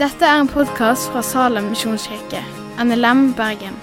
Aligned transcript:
Dette 0.00 0.24
er 0.24 0.38
en 0.40 0.48
podkast 0.48 1.10
fra 1.12 1.20
Salem 1.20 1.66
misjonskirke, 1.74 2.40
NLM 2.80 3.34
Bergen. 3.36 3.74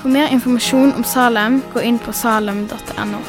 For 0.00 0.10
mer 0.10 0.32
informasjon 0.34 0.90
om 0.98 1.04
Salem, 1.06 1.60
gå 1.70 1.84
inn 1.86 2.00
på 2.02 2.10
salem.no. 2.10 3.20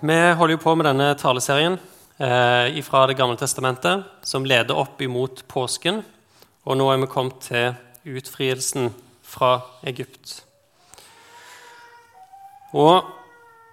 Vi 0.00 0.18
holder 0.36 0.54
jo 0.54 0.60
på 0.62 0.76
med 0.76 0.86
denne 0.86 1.08
taleserien 1.18 1.80
eh, 2.20 2.78
fra 2.84 3.06
Det 3.08 3.16
gamle 3.16 3.40
testamentet, 3.40 4.04
som 4.22 4.44
leder 4.44 4.76
opp 4.76 5.00
imot 5.00 5.46
påsken. 5.48 6.04
Og 6.68 6.76
nå 6.76 6.92
er 6.92 7.00
vi 7.00 7.08
kommet 7.16 7.48
til 7.48 7.72
utfrielsen 8.18 8.92
fra 9.28 9.58
Egypt. 9.86 10.42
Og 12.72 13.04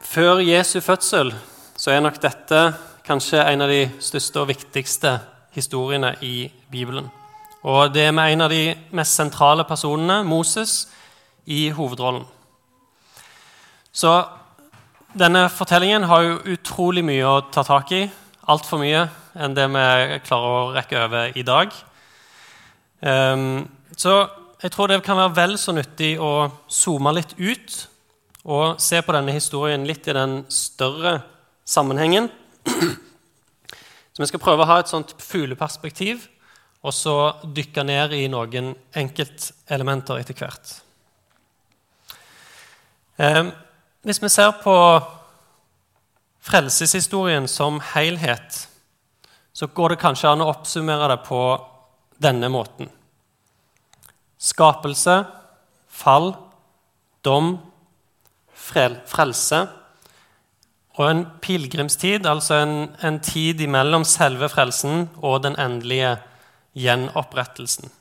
før 0.04 0.40
Jesu 0.44 0.80
fødsel 0.84 1.34
så 1.76 1.92
er 1.92 2.04
nok 2.04 2.20
dette 2.24 2.62
kanskje 3.06 3.44
en 3.44 3.64
av 3.66 3.72
de 3.72 3.86
største 4.04 4.42
og 4.42 4.50
viktigste 4.50 5.18
historiene 5.56 6.16
i 6.26 6.48
Bibelen. 6.72 7.10
Og 7.66 7.94
det 7.94 8.08
er 8.08 8.14
med 8.14 8.34
en 8.34 8.46
av 8.46 8.54
de 8.54 8.76
mest 8.96 9.18
sentrale 9.18 9.66
personene, 9.66 10.22
Moses, 10.24 10.86
i 11.46 11.70
hovedrollen. 11.74 12.26
Så 13.96 14.12
denne 15.16 15.48
fortellingen 15.50 16.04
har 16.10 16.24
jo 16.26 16.40
utrolig 16.56 17.04
mye 17.06 17.26
å 17.26 17.44
ta 17.54 17.64
tak 17.66 17.92
i. 17.96 18.04
Altfor 18.52 18.82
mye 18.82 19.06
enn 19.36 19.56
det 19.58 19.68
vi 19.72 20.20
klarer 20.26 20.56
å 20.56 20.74
rekke 20.76 21.04
over 21.06 21.38
i 21.38 21.46
dag. 21.48 21.72
Um, 23.02 23.66
så 23.98 24.26
jeg 24.66 24.72
tror 24.74 24.90
det 24.90 25.04
kan 25.06 25.20
være 25.20 25.36
vel 25.38 25.52
så 25.62 25.76
nyttig 25.78 26.16
å 26.18 26.48
zoome 26.74 27.12
litt 27.14 27.36
ut 27.38 27.74
og 28.50 28.80
se 28.82 28.98
på 29.06 29.14
denne 29.14 29.36
historien 29.36 29.86
litt 29.86 30.08
i 30.10 30.16
den 30.18 30.40
større 30.50 31.20
sammenhengen. 31.70 32.32
Så 32.66 34.24
vi 34.24 34.30
skal 34.32 34.42
prøve 34.42 34.66
å 34.66 34.70
ha 34.70 34.80
et 34.82 34.90
sånt 34.90 35.14
fugleperspektiv 35.22 36.26
og 36.82 36.94
så 36.98 37.16
dykke 37.46 37.86
ned 37.86 38.18
i 38.18 38.24
noen 38.32 38.74
enkeltelementer 38.98 40.22
etter 40.24 40.42
hvert. 40.42 40.74
Um, 43.22 43.54
hvis 44.02 44.22
vi 44.24 44.34
ser 44.34 44.50
på 44.66 44.76
frelseshistorien 46.46 47.46
som 47.50 47.78
helhet, 47.94 48.66
så 49.54 49.70
går 49.70 49.94
det 49.94 50.02
kanskje 50.02 50.34
an 50.34 50.46
å 50.46 50.52
oppsummere 50.56 51.14
det 51.14 51.22
på 51.30 51.42
denne 52.18 52.50
måten. 52.50 52.90
Skapelse, 54.42 55.24
fall, 55.88 56.34
dom, 57.26 57.58
frelse 58.56 59.66
og 60.96 61.10
en 61.10 61.26
pilegrimstid, 61.44 62.26
altså 62.26 62.62
en, 62.64 62.76
en 63.04 63.20
tid 63.20 63.62
imellom 63.66 64.06
selve 64.08 64.48
frelsen 64.52 65.10
og 65.20 65.42
den 65.44 65.58
endelige 65.60 66.16
gjenopprettelsen. 66.76 67.92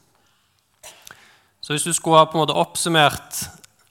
Så 1.61 1.73
hvis 1.73 1.87
du 1.87 1.93
skulle 1.97 2.21
ha 2.21 2.29
på 2.29 2.39
en 2.39 2.45
måte 2.45 2.57
oppsummert 2.61 3.47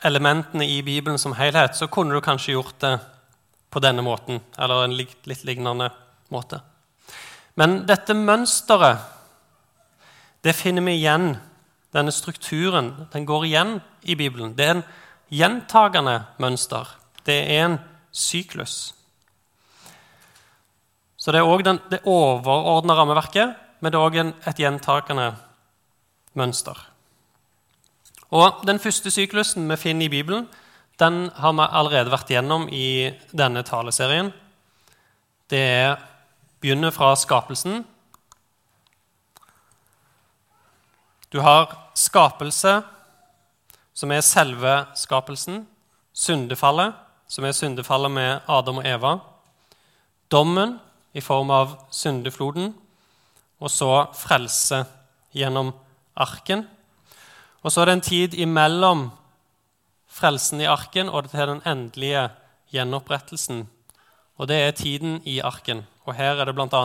elementene 0.05 0.67
i 0.69 0.81
Bibelen 0.86 1.17
som 1.19 1.36
helhet, 1.36 1.75
så 1.75 1.88
kunne 1.91 2.16
du 2.16 2.21
kanskje 2.23 2.55
gjort 2.55 2.77
det 2.83 2.94
på 3.73 3.81
denne 3.83 4.03
måten, 4.05 4.39
eller 4.59 4.86
en 4.86 4.95
litt, 4.95 5.17
litt 5.27 5.44
lignende 5.47 5.89
måte. 6.31 6.61
Men 7.59 7.81
dette 7.89 8.16
mønsteret, 8.16 9.09
det 10.44 10.53
finner 10.55 10.86
vi 10.86 10.99
igjen. 10.99 11.33
Denne 11.94 12.11
strukturen 12.11 13.08
den 13.13 13.25
går 13.25 13.45
igjen 13.45 13.77
i 14.02 14.16
Bibelen. 14.16 14.55
Det 14.58 14.66
er 14.66 14.75
en 14.77 14.86
gjentagende 15.30 16.23
mønster. 16.41 16.89
Det 17.25 17.38
er 17.53 17.66
en 17.66 17.77
syklus. 18.11 18.94
Så 21.17 21.31
det 21.31 21.39
er 21.39 21.47
òg 21.47 21.64
det 21.64 22.02
overordna 22.09 22.98
rammeverket, 22.98 23.54
men 23.80 23.92
det 23.92 23.99
er 23.99 24.08
òg 24.09 24.17
et 24.49 24.59
gjentagende 24.59 25.30
mønster. 26.33 26.77
Og 28.33 28.65
Den 28.65 28.80
første 28.80 29.11
syklusen 29.11 29.70
vi 29.70 29.77
finner 29.77 30.05
i 30.05 30.10
Bibelen, 30.10 30.48
den 30.99 31.30
har 31.36 31.54
vi 31.54 31.65
allerede 31.70 32.11
vært 32.11 32.30
gjennom 32.30 32.67
i 32.70 33.14
denne 33.31 33.64
taleserien. 33.64 34.33
Det 35.49 35.60
er, 35.60 35.95
begynner 36.61 36.92
fra 36.92 37.15
skapelsen. 37.15 37.83
Du 41.33 41.42
har 41.42 41.83
skapelse, 41.98 42.81
som 43.93 44.11
er 44.11 44.26
selve 44.26 44.73
skapelsen. 44.98 45.64
Syndefallet, 46.14 46.93
som 47.27 47.45
er 47.45 47.55
syndefallet 47.58 48.11
med 48.14 48.42
Adam 48.48 48.81
og 48.81 48.87
Eva. 48.87 49.14
Dommen 50.31 50.77
i 51.14 51.21
form 51.21 51.49
av 51.54 51.77
syndefloden. 51.93 52.73
Og 53.64 53.71
så 53.71 54.05
frelse 54.17 54.83
gjennom 55.33 55.71
arken. 56.14 56.65
Og 57.64 57.71
så 57.71 57.81
er 57.81 57.89
det 57.89 57.98
en 57.98 58.08
tid 58.10 58.33
imellom 58.37 59.08
frelsen 60.14 60.61
i 60.61 60.70
arken 60.70 61.10
og 61.10 61.30
til 61.31 61.49
den 61.49 61.64
endelige 61.65 62.27
gjenopprettelsen. 62.73 63.64
Og 64.37 64.49
det 64.49 64.60
er 64.60 64.77
tiden 64.77 65.21
i 65.25 65.39
arken. 65.39 65.86
Og 66.05 66.17
her 66.17 66.37
er 66.37 66.49
det 66.49 66.55
bl.a. 66.58 66.83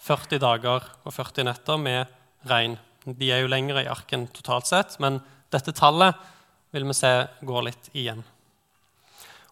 40 0.00 0.38
dager 0.40 0.86
og 1.04 1.12
40 1.12 1.44
netter 1.48 1.80
med 1.80 2.06
regn. 2.48 2.78
De 3.04 3.30
er 3.32 3.42
jo 3.42 3.50
lengre 3.50 3.84
i 3.84 3.90
arken 3.90 4.26
totalt 4.34 4.68
sett, 4.68 4.98
men 5.00 5.20
dette 5.52 5.72
tallet 5.76 6.18
vil 6.74 6.86
vi 6.86 6.96
se 6.96 7.10
går 7.46 7.66
litt 7.66 7.90
igjen. 7.96 8.22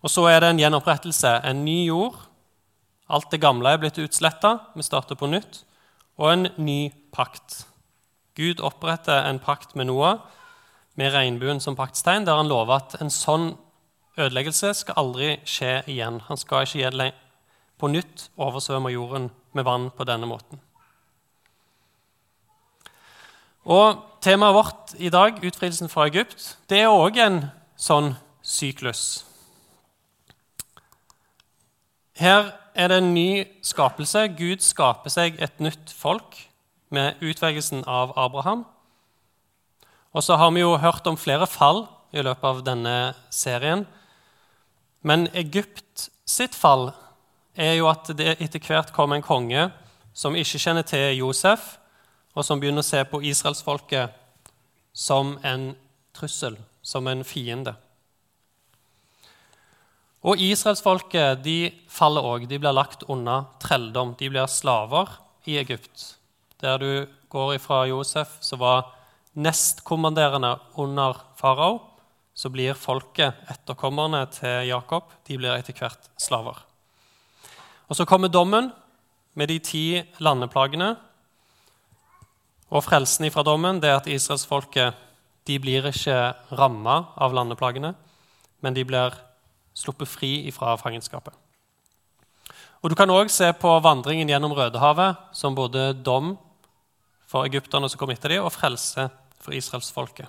Og 0.04 0.12
så 0.12 0.28
er 0.30 0.42
det 0.42 0.52
en 0.52 0.60
gjenopprettelse, 0.60 1.32
en 1.42 1.64
ny 1.64 1.80
jord. 1.88 2.18
Alt 3.10 3.32
det 3.32 3.40
gamle 3.42 3.72
er 3.72 3.80
blitt 3.82 3.98
utsletta, 3.98 4.58
vi 4.76 4.84
starter 4.86 5.18
på 5.18 5.30
nytt. 5.30 5.62
Og 6.18 6.30
en 6.32 6.48
ny 6.60 6.92
pakt. 7.14 7.64
Gud 8.38 8.60
oppretter 8.62 9.26
en 9.26 9.40
pakt 9.42 9.74
med 9.74 9.88
Noah 9.90 10.20
med 10.98 11.14
regnbuen 11.14 11.60
som 11.62 11.76
paktstegn, 11.78 12.26
der 12.26 12.38
han 12.38 12.50
lover 12.50 12.78
at 12.78 12.96
en 13.02 13.10
sånn 13.10 13.52
ødeleggelse 14.18 14.72
skal 14.80 14.98
aldri 14.98 15.36
skje 15.46 15.80
igjen. 15.90 16.20
Han 16.26 16.38
skal 16.38 16.66
ikke 16.66 17.12
på 17.78 17.90
nytt 17.90 18.28
oversvømme 18.38 18.90
jorden 18.90 19.30
med 19.54 19.66
vann 19.66 19.90
på 19.94 20.06
denne 20.06 20.26
måten. 20.26 20.58
Og 23.68 24.04
Temaet 24.24 24.54
vårt 24.56 24.94
i 24.98 25.10
dag, 25.12 25.36
utfrielsen 25.44 25.90
fra 25.92 26.08
Egypt, 26.08 26.56
det 26.70 26.80
er 26.82 26.90
òg 26.90 27.18
en 27.22 27.36
sånn 27.78 28.14
syklus. 28.42 29.20
Her 32.18 32.48
er 32.74 32.90
det 32.90 32.98
en 32.98 33.12
ny 33.14 33.44
skapelse. 33.62 34.24
Gud 34.34 34.64
skaper 34.64 35.12
seg 35.12 35.38
et 35.38 35.60
nytt 35.62 35.92
folk 35.94 36.34
med 36.90 37.20
utvelgelsen 37.22 37.84
av 37.86 38.16
Abraham. 38.18 38.64
Og 40.16 40.24
så 40.24 40.38
har 40.40 40.50
vi 40.56 40.64
jo 40.64 40.78
hørt 40.80 41.06
om 41.06 41.20
flere 41.20 41.46
fall 41.46 41.84
i 42.10 42.24
løpet 42.24 42.48
av 42.48 42.62
denne 42.66 42.96
serien. 43.30 43.84
Men 45.06 45.28
Egypt 45.36 46.08
sitt 46.26 46.56
fall 46.56 46.88
er 47.54 47.76
jo 47.78 47.86
at 47.92 48.10
det 48.16 48.38
etter 48.40 48.64
hvert 48.64 48.90
kom 48.96 49.12
en 49.14 49.22
konge 49.22 49.68
som 50.16 50.34
ikke 50.34 50.58
kjenner 50.58 50.86
til 50.88 51.20
Josef, 51.20 51.76
og 52.34 52.44
som 52.44 52.60
begynner 52.60 52.84
å 52.84 52.88
se 52.88 53.02
på 53.08 53.22
israelsfolket 53.26 54.14
som 54.92 55.36
en 55.46 55.70
trussel, 56.16 56.58
som 56.82 57.06
en 57.10 57.24
fiende. 57.26 57.74
Og 60.26 60.40
israelsfolket 60.42 61.42
de 61.44 61.70
faller 61.88 62.26
òg. 62.26 62.48
De 62.50 62.58
blir 62.58 62.74
lagt 62.74 63.04
unna 63.08 63.44
trelldom. 63.62 64.16
De 64.18 64.30
blir 64.30 64.50
slaver 64.50 65.12
i 65.46 65.60
Egypt 65.60 66.18
der 66.58 66.78
du 66.82 67.06
går 67.30 67.54
ifra 67.54 67.84
Josef, 67.86 68.38
som 68.42 68.58
var 68.58 68.88
nestkommanderende 69.38 70.56
under 70.74 71.20
farao, 71.38 71.80
så 72.34 72.50
blir 72.50 72.74
folket, 72.78 73.34
etterkommerne 73.50 74.24
til 74.34 74.68
Jakob, 74.70 75.06
de 75.26 75.38
blir 75.38 75.54
etter 75.54 75.74
hvert 75.74 76.10
slaver. 76.18 76.58
Og 77.88 77.96
Så 77.96 78.04
kommer 78.04 78.28
dommen 78.28 78.72
med 79.34 79.48
de 79.48 79.58
ti 79.58 80.02
landeplagene. 80.18 80.96
Og 82.68 82.84
frelsen 82.84 83.24
ifra 83.28 83.44
dommen 83.46 83.80
det 83.80 83.88
er 83.88 84.00
at 84.00 84.10
israelsfolket 84.10 85.04
blir 85.56 85.86
ikke 85.88 86.34
ramma 86.52 87.14
av 87.16 87.32
landeplagene, 87.32 87.94
men 88.60 88.74
de 88.76 88.84
blir 88.84 89.14
sluppet 89.72 90.10
fri 90.10 90.32
fra 90.52 90.74
fangenskapet. 90.76 91.32
Og 92.82 92.90
Du 92.90 92.94
kan 92.94 93.10
òg 93.10 93.30
se 93.32 93.48
på 93.56 93.70
vandringen 93.80 94.28
gjennom 94.28 94.52
Rødehavet 94.52 95.16
som 95.32 95.56
både 95.56 95.94
dom 95.94 96.36
for 97.26 97.48
egypterne 97.48 97.88
som 97.88 97.98
kom 97.98 98.12
etter 98.12 98.36
dem, 98.36 98.44
og 98.44 98.52
frelse 98.52 99.08
for 99.40 99.56
israelsfolket. 99.56 100.28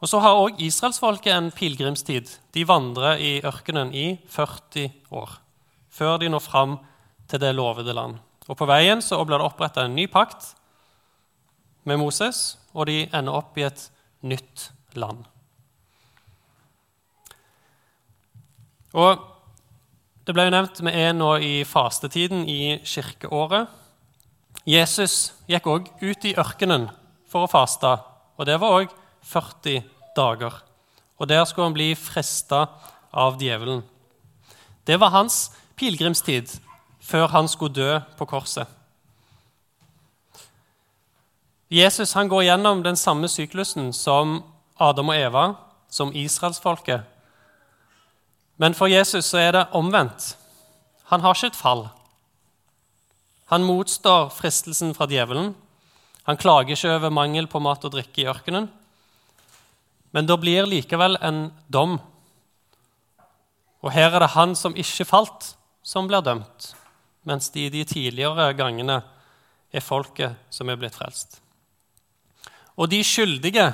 Og 0.00 0.08
Så 0.08 0.18
har 0.20 0.40
òg 0.40 0.58
israelsfolket 0.58 1.32
en 1.34 1.50
pilegrimstid. 1.50 2.30
De 2.54 2.64
vandrer 2.64 3.18
i 3.18 3.40
ørkenen 3.44 3.92
i 3.92 4.18
40 4.28 4.90
år 5.10 5.38
før 5.90 6.18
de 6.18 6.28
når 6.28 6.40
fram 6.40 6.78
til 7.28 7.40
det 7.40 7.54
lovede 7.54 7.92
land. 7.92 8.18
Og 8.48 8.56
På 8.56 8.66
veien 8.66 9.02
så 9.02 9.18
blir 9.24 9.38
det 9.38 9.46
oppretta 9.46 9.84
en 9.84 9.94
ny 9.94 10.06
pakt 10.06 10.54
med 11.88 12.00
Moses, 12.00 12.58
og 12.76 12.88
de 12.90 13.06
ender 13.06 13.34
opp 13.34 13.58
i 13.58 13.66
et 13.66 13.88
nytt 14.28 14.68
land. 14.98 15.24
Og 18.96 19.24
det 20.28 20.34
ble 20.36 20.44
jo 20.48 20.52
nevnt 20.52 20.80
vi 20.84 20.92
er 20.92 21.14
nå 21.16 21.30
i 21.40 21.52
fastetiden 21.64 22.44
i 22.48 22.78
kirkeåret. 22.84 23.68
Jesus 24.68 25.32
gikk 25.48 25.68
òg 25.70 25.88
ut 26.02 26.26
i 26.28 26.34
ørkenen 26.36 26.88
for 27.28 27.46
å 27.46 27.50
faste, 27.50 27.94
og 28.36 28.48
det 28.48 28.58
var 28.60 28.82
òg 28.82 28.92
40 29.24 29.84
dager. 30.16 30.52
Og 31.18 31.28
der 31.30 31.44
skulle 31.48 31.70
han 31.70 31.76
bli 31.76 31.94
fresta 31.98 32.66
av 33.12 33.38
djevelen. 33.40 33.82
Det 34.84 34.98
var 35.00 35.14
hans 35.16 35.48
pilegrimstid 35.76 36.52
før 37.00 37.32
han 37.32 37.48
skulle 37.48 37.76
dø 37.76 37.96
på 38.18 38.28
korset. 38.28 38.68
Jesus 41.68 42.14
han 42.16 42.28
går 42.28 42.46
gjennom 42.46 42.82
den 42.82 42.96
samme 42.96 43.28
syklusen 43.28 43.92
som 43.92 44.40
Adam 44.80 45.10
og 45.12 45.16
Eva, 45.16 45.44
som 45.90 46.12
israelsfolket. 46.16 47.04
Men 48.56 48.74
for 48.74 48.88
Jesus 48.88 49.28
så 49.28 49.40
er 49.42 49.52
det 49.52 49.68
omvendt. 49.76 50.34
Han 51.12 51.20
har 51.20 51.36
ikke 51.36 51.52
et 51.52 51.58
fall. 51.58 51.86
Han 53.52 53.64
motstår 53.64 54.28
fristelsen 54.36 54.94
fra 54.96 55.06
djevelen. 55.08 55.54
Han 56.28 56.36
klager 56.40 56.74
ikke 56.74 56.92
over 56.96 57.12
mangel 57.12 57.48
på 57.48 57.60
mat 57.64 57.84
og 57.84 57.94
drikke 57.94 58.24
i 58.24 58.28
ørkenen. 58.28 58.68
Men 60.12 60.28
det 60.28 60.36
blir 60.40 60.68
likevel 60.68 61.16
en 61.24 61.50
dom. 61.68 61.98
Og 63.84 63.92
her 63.94 64.12
er 64.12 64.24
det 64.24 64.34
han 64.34 64.56
som 64.56 64.76
ikke 64.76 65.06
falt, 65.08 65.54
som 65.84 66.08
blir 66.08 66.24
dømt, 66.24 66.72
mens 67.28 67.48
de 67.54 67.68
de 67.72 67.84
tidligere 67.88 68.50
gangene 68.56 69.02
er 69.72 69.84
folket 69.84 70.36
som 70.52 70.68
er 70.68 70.80
blitt 70.80 70.96
frelst. 70.96 71.40
Og 72.78 72.90
de 72.90 73.02
skyldige 73.02 73.72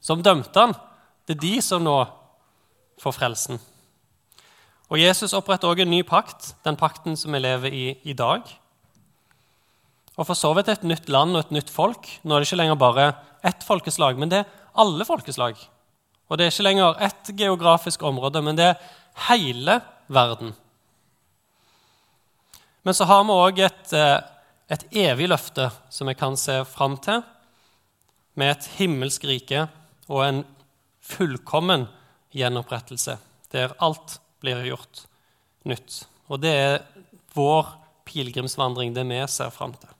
som 0.00 0.22
dømte 0.22 0.54
han, 0.54 0.74
det 1.26 1.36
er 1.36 1.42
de 1.42 1.56
som 1.64 1.82
nå 1.84 1.98
får 3.00 3.16
frelsen. 3.16 3.58
Og 4.90 4.98
Jesus 4.98 5.34
oppretter 5.36 5.70
også 5.70 5.84
en 5.84 5.92
ny 5.92 6.00
pakt, 6.06 6.54
den 6.66 6.78
pakten 6.78 7.18
som 7.18 7.34
vi 7.34 7.42
lever 7.42 7.74
i 7.74 7.84
i 8.02 8.14
dag. 8.14 8.46
Og 10.16 10.26
for 10.26 10.36
så 10.36 10.50
vidt 10.56 10.68
et 10.68 10.86
nytt 10.86 11.08
land 11.08 11.36
og 11.36 11.44
et 11.44 11.52
nytt 11.54 11.70
folk. 11.70 12.08
Nå 12.22 12.34
er 12.34 12.42
det 12.42 12.48
ikke 12.50 12.60
lenger 12.60 12.80
bare 12.80 13.12
ett 13.46 13.62
folkeslag, 13.64 14.18
men 14.18 14.32
det 14.32 14.42
er 14.42 14.50
alle 14.78 15.06
folkeslag. 15.06 15.58
Og 16.28 16.38
det 16.38 16.46
er 16.46 16.52
ikke 16.52 16.66
lenger 16.66 16.98
ett 17.06 17.30
geografisk 17.38 18.02
område, 18.06 18.42
men 18.42 18.58
det 18.58 18.66
er 18.72 18.82
hele 19.30 19.80
verden. 20.10 20.52
Men 22.82 22.96
så 22.96 23.06
har 23.08 23.24
vi 23.24 23.36
òg 23.36 23.58
et, 23.64 23.92
eh, 23.92 24.20
et 24.70 24.84
evig 24.92 25.28
løfte 25.28 25.70
som 25.90 26.06
vi 26.06 26.14
kan 26.14 26.36
se 26.36 26.64
fram 26.64 26.96
til, 26.96 27.22
med 28.38 28.54
et 28.54 28.68
himmelsk 28.78 29.24
rike 29.28 29.66
og 30.10 30.24
en 30.24 30.42
fullkommen 31.10 31.86
gjenopprettelse, 32.34 33.16
der 33.52 33.74
alt 33.82 34.18
blir 34.42 34.62
gjort 34.68 35.04
nytt. 35.68 36.04
Og 36.30 36.42
det 36.42 36.52
er 36.54 36.76
vår 37.34 37.72
pilegrimsvandring, 38.06 38.94
det 38.94 39.06
vi 39.06 39.22
ser 39.30 39.50
fram 39.54 39.74
til. 39.78 39.90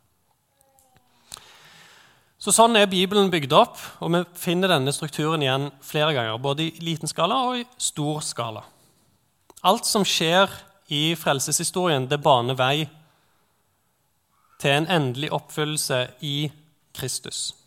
Så 2.41 2.55
Sånn 2.57 2.79
er 2.79 2.89
Bibelen 2.89 3.29
bygd 3.29 3.53
opp, 3.53 3.77
og 4.01 4.15
vi 4.15 4.23
finner 4.41 4.73
denne 4.73 4.95
strukturen 4.97 5.43
igjen 5.45 5.69
flere 5.85 6.15
ganger. 6.17 6.39
Både 6.41 6.71
i 6.71 6.85
liten 6.87 7.11
skala 7.11 7.37
og 7.51 7.59
i 7.61 7.67
stor 7.77 8.23
skala. 8.25 8.63
Alt 9.69 9.85
som 9.85 10.07
skjer 10.09 10.49
i 10.89 11.13
frelseshistorien, 11.21 12.09
det 12.09 12.23
baner 12.25 12.57
vei 12.57 12.89
til 14.61 14.73
en 14.73 14.89
endelig 14.89 15.29
oppfyllelse 15.37 16.01
i 16.25 16.51
Kristus. 16.97 17.60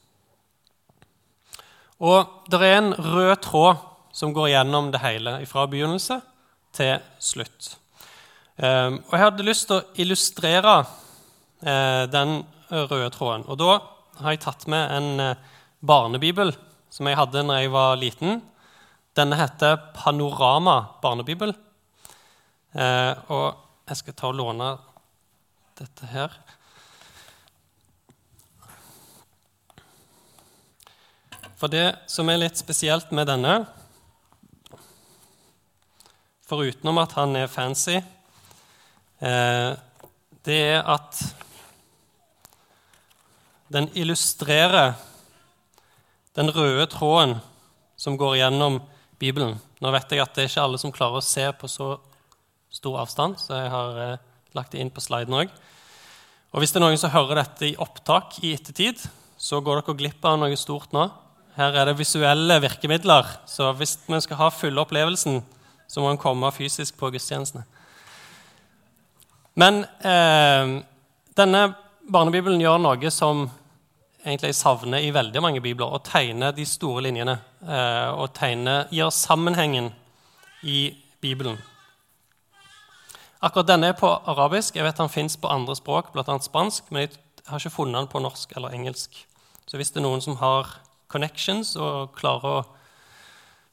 Og 2.02 2.50
det 2.50 2.60
er 2.62 2.78
en 2.80 2.94
rød 2.94 3.36
tråd 3.46 3.82
som 4.14 4.34
går 4.34 4.54
gjennom 4.54 4.92
det 4.94 5.02
hele, 5.02 5.40
fra 5.50 5.66
begynnelse 5.70 6.20
til 6.74 7.02
slutt. 7.22 7.76
Ehm, 8.58 9.02
og 9.08 9.14
Jeg 9.14 9.24
hadde 9.24 9.48
lyst 9.48 9.68
til 9.68 9.80
å 9.80 9.86
illustrere 9.98 10.76
eh, 11.66 12.06
den 12.10 12.44
røde 12.70 13.10
tråden. 13.14 13.46
Og 13.48 13.58
Da 13.58 13.80
har 14.22 14.32
jeg 14.32 14.44
tatt 14.46 14.68
med 14.68 14.92
en 14.92 15.20
eh, 15.20 15.36
barnebibel 15.82 16.54
som 16.94 17.10
jeg 17.10 17.18
hadde 17.18 17.44
når 17.44 17.62
jeg 17.64 17.74
var 17.74 17.98
liten. 17.98 18.42
Denne 19.18 19.38
heter 19.38 19.78
Panorama 19.98 21.00
barnebibel. 21.02 21.54
Eh, 22.74 23.14
og 23.30 23.58
jeg 23.90 23.98
skal 24.00 24.18
ta 24.18 24.30
og 24.30 24.38
låne 24.38 24.76
dette 25.78 26.10
her. 26.14 26.34
For 31.64 31.72
det 31.72 31.94
som 32.12 32.28
er 32.28 32.42
litt 32.42 32.60
spesielt 32.60 33.14
med 33.16 33.30
denne, 33.30 33.54
forutenom 36.44 36.98
at 37.00 37.16
han 37.16 37.38
er 37.40 37.48
fancy, 37.48 38.02
eh, 39.24 39.70
det 40.44 40.58
er 40.60 40.84
at 40.92 41.22
den 43.72 43.88
illustrerer 43.96 44.98
den 46.36 46.52
røde 46.52 46.90
tråden 46.92 47.38
som 47.96 48.20
går 48.20 48.42
gjennom 48.42 48.82
Bibelen. 49.16 49.56
Nå 49.80 49.96
vet 49.96 50.12
jeg 50.12 50.20
at 50.20 50.36
det 50.36 50.44
er 50.44 50.52
ikke 50.52 50.68
alle 50.68 50.84
som 50.84 50.92
klarer 50.92 51.24
å 51.24 51.26
se 51.32 51.48
på 51.48 51.72
så 51.72 51.94
stor 52.76 53.06
avstand, 53.08 53.40
så 53.40 53.64
jeg 53.64 53.72
har 53.78 54.06
eh, 54.10 54.30
lagt 54.52 54.76
det 54.76 54.84
inn 54.84 54.92
på 54.92 55.08
sliden 55.08 55.40
òg. 55.46 55.60
Og 56.52 56.60
hvis 56.60 56.76
det 56.76 56.84
er 56.84 56.90
noen 56.90 57.00
som 57.00 57.16
hører 57.16 57.46
dette 57.46 57.72
i 57.72 57.76
opptak 57.80 58.42
i 58.44 58.52
ettertid, 58.52 59.00
så 59.40 59.64
går 59.64 59.80
dere 59.80 60.02
glipp 60.04 60.26
av 60.28 60.42
noe 60.44 60.60
stort 60.60 60.92
nå. 60.92 61.08
Her 61.54 61.76
er 61.78 61.86
det 61.86 62.00
visuelle 62.00 62.56
virkemidler, 62.64 63.28
så 63.46 63.70
hvis 63.78 64.00
vi 64.08 64.20
skal 64.26 64.40
ha 64.40 64.50
fulle 64.50 64.82
opplevelsen, 64.82 65.44
så 65.88 66.02
må 66.02 66.10
en 66.10 66.18
komme 66.18 66.50
fysisk 66.52 66.98
på 66.98 67.12
gudstjenestene. 67.14 67.62
Men 69.62 69.84
eh, 70.02 70.72
denne 71.38 71.62
barnebibelen 72.10 72.62
gjør 72.62 72.80
noe 72.82 73.12
som 73.14 73.44
egentlig 74.24 74.56
savner 74.58 75.04
i 75.04 75.12
veldig 75.14 75.44
mange 75.46 75.62
bibler, 75.62 75.94
og 75.94 76.02
tegner 76.08 76.56
de 76.58 76.66
store 76.66 77.04
linjene. 77.06 77.38
Eh, 77.62 78.10
og 78.18 78.34
tegner, 78.34 78.88
gir 78.90 79.12
sammenhengen 79.14 79.92
i 80.64 80.96
Bibelen. 81.22 81.60
Akkurat 83.44 83.68
denne 83.68 83.92
er 83.92 84.00
på 84.00 84.10
arabisk. 84.10 84.78
Jeg 84.80 84.88
vet 84.88 85.04
han 85.04 85.12
fins 85.12 85.36
på 85.38 85.52
andre 85.52 85.76
språk, 85.76 86.14
bl.a. 86.16 86.40
spansk, 86.42 86.90
men 86.90 87.06
jeg 87.06 87.14
har 87.50 87.60
ikke 87.60 87.76
funnet 87.76 88.00
den 88.00 88.10
på 88.10 88.24
norsk 88.24 88.56
eller 88.56 88.74
engelsk. 88.74 89.22
Så 89.68 89.78
hvis 89.78 89.92
det 89.92 90.00
er 90.02 90.08
noen 90.08 90.24
som 90.24 90.40
har 90.40 90.80
connections 91.14 91.76
og 91.78 92.16
klarer 92.18 92.50
å 92.50 92.66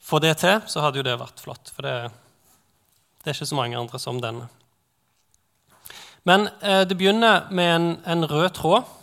få 0.01 0.21
det 0.23 0.37
til, 0.43 0.61
så 0.69 0.85
hadde 0.85 1.01
jo 1.01 1.07
det 1.07 1.19
vært 1.21 1.43
flott. 1.43 1.73
For 1.75 1.87
det, 1.87 1.97
det 3.20 3.31
er 3.31 3.37
ikke 3.37 3.51
så 3.51 3.59
mange 3.59 3.79
andre 3.81 4.01
som 4.01 4.20
denne. 4.23 4.49
Men 6.29 6.49
eh, 6.61 6.85
det 6.89 6.97
begynner 7.01 7.49
med 7.51 7.75
en, 7.75 7.91
en 8.05 8.27
rød 8.29 8.51
tråd 8.59 8.97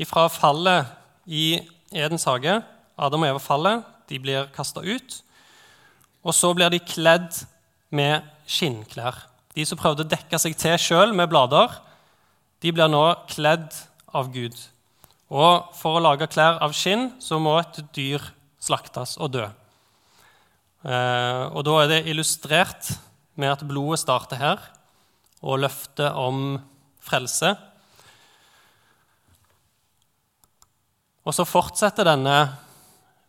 ifra 0.00 0.26
fallet 0.28 0.92
i 1.26 1.56
Edens 1.96 2.26
hage. 2.28 2.58
Adam 2.96 3.24
og 3.24 3.30
Eva 3.30 3.40
faller, 3.42 3.82
de 4.08 4.20
blir 4.20 4.50
kasta 4.54 4.84
ut. 4.84 5.20
Og 6.26 6.34
så 6.34 6.52
blir 6.56 6.72
de 6.72 6.82
kledd 6.82 7.42
med 7.94 8.24
skinnklær. 8.50 9.24
De 9.56 9.64
som 9.64 9.78
prøvde 9.80 10.04
å 10.04 10.10
dekke 10.10 10.38
seg 10.40 10.56
til 10.58 10.76
sjøl 10.80 11.14
med 11.16 11.30
blader, 11.32 11.72
de 12.60 12.72
blir 12.74 12.90
nå 12.90 13.04
kledd 13.30 13.72
av 14.16 14.28
Gud. 14.34 14.56
Og 15.32 15.72
for 15.74 15.98
å 15.98 16.02
lage 16.04 16.28
klær 16.30 16.60
av 16.62 16.74
skinn 16.76 17.10
så 17.22 17.40
må 17.42 17.56
et 17.58 17.80
dyr 17.96 18.22
slaktes 18.62 19.16
og 19.18 19.32
dø. 19.34 19.46
Eh, 20.86 21.44
og 21.50 21.64
da 21.66 21.78
er 21.82 21.90
det 21.90 22.04
illustrert 22.12 22.92
med 23.34 23.56
at 23.56 23.64
blodet 23.66 24.04
starter 24.04 24.38
her, 24.40 24.60
og 25.42 25.60
løftet 25.60 26.14
om 26.16 26.56
frelse 27.04 27.52
Og 31.26 31.34
så 31.34 31.42
fortsetter 31.42 32.06
denne 32.06 32.36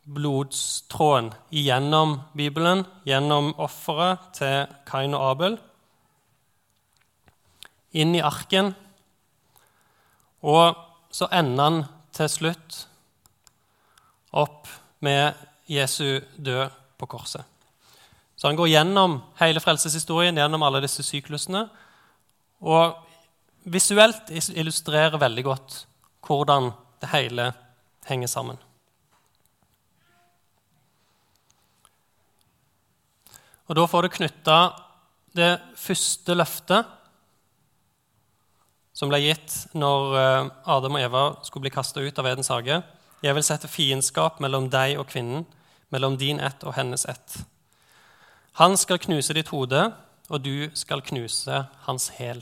blodstråden 0.05 1.31
gjennom 1.49 2.19
Bibelen, 2.37 2.83
gjennom 3.09 3.55
offeret 3.57 4.27
til 4.37 4.67
Kain 4.85 5.15
og 5.17 5.23
Abel, 5.31 5.55
inn 7.97 8.13
i 8.13 8.21
arken, 8.21 8.75
og 10.45 10.77
så 11.11 11.29
ender 11.31 11.63
han 11.63 11.83
til 12.15 12.29
slutt 12.31 12.79
opp 14.37 14.67
med 14.99 15.37
Jesu 15.69 16.19
død 16.37 16.73
på 16.97 17.09
korset. 17.09 17.43
Så 18.37 18.47
han 18.47 18.57
går 18.57 18.69
gjennom 18.69 19.17
hele 19.39 19.61
frelseshistorien, 19.61 20.37
gjennom 20.37 20.63
alle 20.65 20.83
disse 20.83 21.03
syklusene, 21.05 21.65
og 22.61 22.97
visuelt 23.69 24.29
illustrerer 24.31 25.17
veldig 25.21 25.45
godt 25.45 25.77
hvordan 26.27 26.71
det 27.01 27.09
hele 27.11 27.51
henger 28.07 28.29
sammen. 28.31 28.59
Og 33.67 33.75
Da 33.75 33.85
får 33.85 34.01
du 34.01 34.15
knytta 34.15 34.57
det 35.35 35.59
første 35.75 36.33
løftet 36.33 36.96
som 38.97 39.11
ble 39.11 39.19
gitt 39.21 39.53
når 39.77 40.17
eh, 40.17 40.49
Adam 40.73 40.97
og 40.97 41.03
Eva 41.03 41.23
skulle 41.45 41.67
bli 41.67 41.75
kasta 41.75 42.01
ut 42.01 42.17
av 42.17 42.31
Edens 42.31 42.49
hage. 42.49 42.79
Jeg 43.21 43.37
vil 43.37 43.45
sette 43.45 43.69
fiendskap 43.69 44.41
mellom 44.41 44.71
deg 44.73 44.97
og 44.97 45.09
kvinnen, 45.11 45.45
mellom 45.93 46.17
din 46.17 46.41
ett 46.41 46.65
og 46.65 46.73
hennes 46.77 47.05
ett. 47.09 47.37
Han 48.57 48.73
skal 48.77 49.01
knuse 49.01 49.35
ditt 49.37 49.51
hode, 49.53 49.83
og 50.27 50.41
du 50.43 50.69
skal 50.75 51.03
knuse 51.05 51.61
hans 51.85 52.07
hæl. 52.17 52.41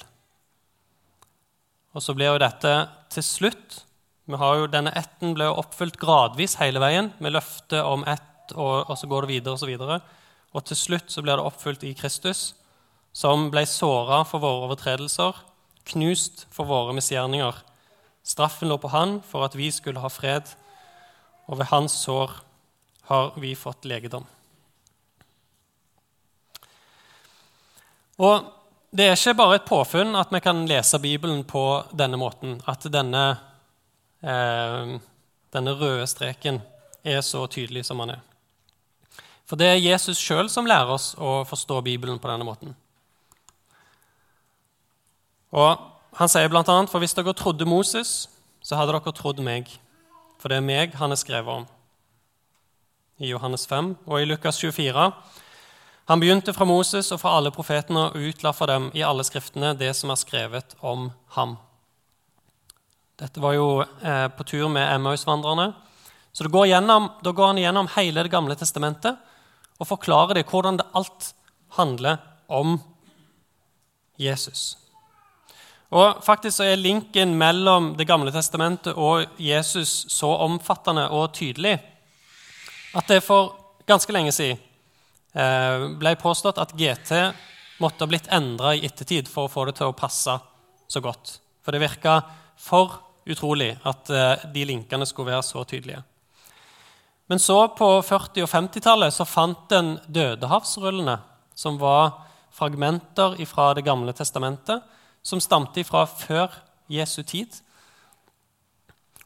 Og 1.95 2.03
så 2.03 2.15
blir 2.15 2.31
jo 2.31 2.41
dette 2.41 2.71
til 3.13 3.25
slutt 3.25 3.81
vi 4.25 4.37
har 4.41 4.55
jo, 4.57 4.69
Denne 4.73 4.89
etten 4.97 5.35
ble 5.37 5.45
oppfylt 5.53 5.99
gradvis 6.01 6.55
hele 6.57 6.81
veien, 6.81 7.11
med 7.21 7.35
løftet 7.35 7.83
om 7.85 8.01
ett, 8.09 8.55
og, 8.55 8.89
og 8.89 8.97
så 8.97 9.05
går 9.05 9.25
det 9.25 9.35
videre 9.35 9.53
og 9.53 9.61
så 9.61 9.69
videre. 9.69 9.99
Og 10.55 10.65
til 10.65 10.79
slutt 10.79 11.11
så 11.13 11.21
blir 11.21 11.37
det 11.37 11.45
oppfylt 11.45 11.85
i 11.85 11.93
Kristus, 11.93 12.55
som 13.13 13.51
ble 13.53 13.67
såra 13.69 14.23
for 14.25 14.41
våre 14.41 14.65
overtredelser, 14.65 15.37
knust 15.91 16.45
for 16.53 16.67
våre 16.69 16.95
misgjerninger. 16.97 17.57
Straffen 18.25 18.69
lå 18.71 18.77
på 18.81 18.91
han 18.93 19.19
for 19.25 19.45
at 19.45 19.55
vi 19.57 19.69
skulle 19.71 20.01
ha 20.01 20.09
fred, 20.09 20.49
og 21.45 21.59
ved 21.59 21.69
hans 21.69 21.93
sår 22.05 22.39
har 23.09 23.35
vi 23.37 23.53
fått 23.57 23.85
legedom. 23.85 24.25
Og 28.17 28.47
det 28.95 29.09
er 29.09 29.17
ikke 29.17 29.35
bare 29.37 29.57
et 29.59 29.67
påfunn 29.67 30.15
at 30.15 30.31
vi 30.31 30.39
kan 30.41 30.63
lese 30.69 30.99
Bibelen 31.03 31.43
på 31.43 31.83
denne 31.91 32.17
måten. 32.17 32.61
At 32.65 32.87
denne, 32.91 33.25
eh, 34.23 34.95
denne 35.51 35.75
røde 35.75 36.07
streken 36.07 36.61
er 37.03 37.21
så 37.21 37.45
tydelig 37.47 37.85
som 37.85 37.99
den 37.99 38.15
er. 38.15 38.21
For 39.45 39.59
det 39.59 39.67
er 39.67 39.83
Jesus 39.83 40.17
sjøl 40.17 40.49
som 40.49 40.65
lærer 40.65 40.89
oss 40.95 41.13
å 41.19 41.43
forstå 41.45 41.81
Bibelen 41.85 42.17
på 42.19 42.31
denne 42.31 42.47
måten. 42.47 42.73
Og 45.55 45.91
Han 46.15 46.31
sier 46.31 46.47
bl.a.: 46.47 46.63
For 46.87 46.99
hvis 47.03 47.13
dere 47.13 47.33
trodde 47.35 47.65
Moses, 47.67 48.29
så 48.63 48.77
hadde 48.79 48.93
dere 48.95 49.11
trodd 49.11 49.41
meg. 49.43 49.67
For 50.39 50.47
det 50.47 50.61
er 50.61 50.63
meg 50.63 50.93
han 50.95 51.11
er 51.11 51.19
skrevet 51.19 51.51
om. 51.51 51.65
I 53.19 53.31
Johannes 53.31 53.65
5 53.67 53.95
og 54.07 54.21
i 54.21 54.27
Lukas 54.27 54.59
24 54.59 55.11
han 56.05 56.21
begynte 56.21 56.53
fra 56.53 56.67
Moses 56.69 57.07
og 57.11 57.19
fra 57.21 57.31
alle 57.37 57.49
profetene 57.51 58.09
og 58.09 58.25
utla 58.29 58.51
for 58.53 58.69
dem 58.69 58.91
i 58.93 59.01
alle 59.01 59.23
skriftene 59.25 59.71
det 59.79 59.89
som 59.97 60.11
er 60.13 60.19
skrevet 60.21 60.75
om 60.85 61.07
ham. 61.33 61.55
Dette 63.17 63.41
var 63.41 63.55
jo 63.55 63.81
eh, 63.81 64.27
på 64.29 64.45
tur 64.45 64.67
med 64.69 64.85
Emmaus-vandrerne. 64.85 65.71
Så 66.35 66.49
går 66.51 66.67
gjennom, 66.67 67.09
Da 67.23 67.31
går 67.31 67.47
han 67.47 67.57
gjennom 67.57 67.87
hele 67.95 68.23
Det 68.23 68.31
gamle 68.31 68.55
testamentet 68.55 69.17
og 69.79 69.87
forklarer 69.87 70.35
det, 70.35 70.45
hvordan 70.45 70.77
det 70.77 70.85
alt 70.93 71.33
handler 71.75 72.17
om 72.47 72.79
Jesus. 74.19 74.84
Og 75.91 76.23
faktisk 76.25 76.57
så 76.57 76.63
er 76.65 76.81
Linken 76.81 77.35
mellom 77.37 77.93
Det 77.97 78.07
gamle 78.07 78.31
testamentet 78.33 78.97
og 78.97 79.25
Jesus 79.37 80.05
så 80.09 80.31
omfattende 80.47 81.09
og 81.13 81.33
tydelig 81.33 81.77
at 82.95 83.07
det 83.11 83.23
for 83.23 83.53
ganske 83.85 84.13
lenge 84.15 84.31
siden 84.31 84.57
Eh, 85.35 85.87
ble 85.99 86.15
påstått 86.15 86.61
at 86.63 86.71
GT 86.79 87.11
måtte 87.83 88.05
ha 88.05 88.07
blitt 88.07 88.29
endra 88.31 88.71
i 88.75 88.85
ettertid 88.87 89.27
for 89.27 89.49
å 89.49 89.51
få 89.51 89.65
det 89.67 89.75
til 89.81 89.91
å 89.91 89.97
passe 89.97 90.31
så 90.87 91.01
godt. 91.03 91.39
For 91.59 91.75
det 91.75 91.81
virka 91.83 92.21
for 92.55 93.01
utrolig 93.27 93.73
at 93.83 94.11
eh, 94.15 94.45
de 94.55 94.63
linkene 94.69 95.07
skulle 95.09 95.33
være 95.33 95.43
så 95.43 95.65
tydelige. 95.67 96.05
Men 97.27 97.41
så, 97.41 97.57
på 97.75 97.89
40- 98.05 98.45
og 98.45 98.51
50-tallet, 98.51 99.11
så 99.11 99.25
fant 99.27 99.73
en 99.75 99.95
dødehavsrullene, 100.07 101.17
som 101.57 101.79
var 101.81 102.13
fragmenter 102.55 103.35
fra 103.49 103.73
Det 103.73 103.83
gamle 103.83 104.13
testamentet, 104.15 104.83
som 105.25 105.41
stamte 105.41 105.83
fra 105.87 106.05
før 106.05 106.53
Jesu 106.91 107.23
tid. 107.25 107.49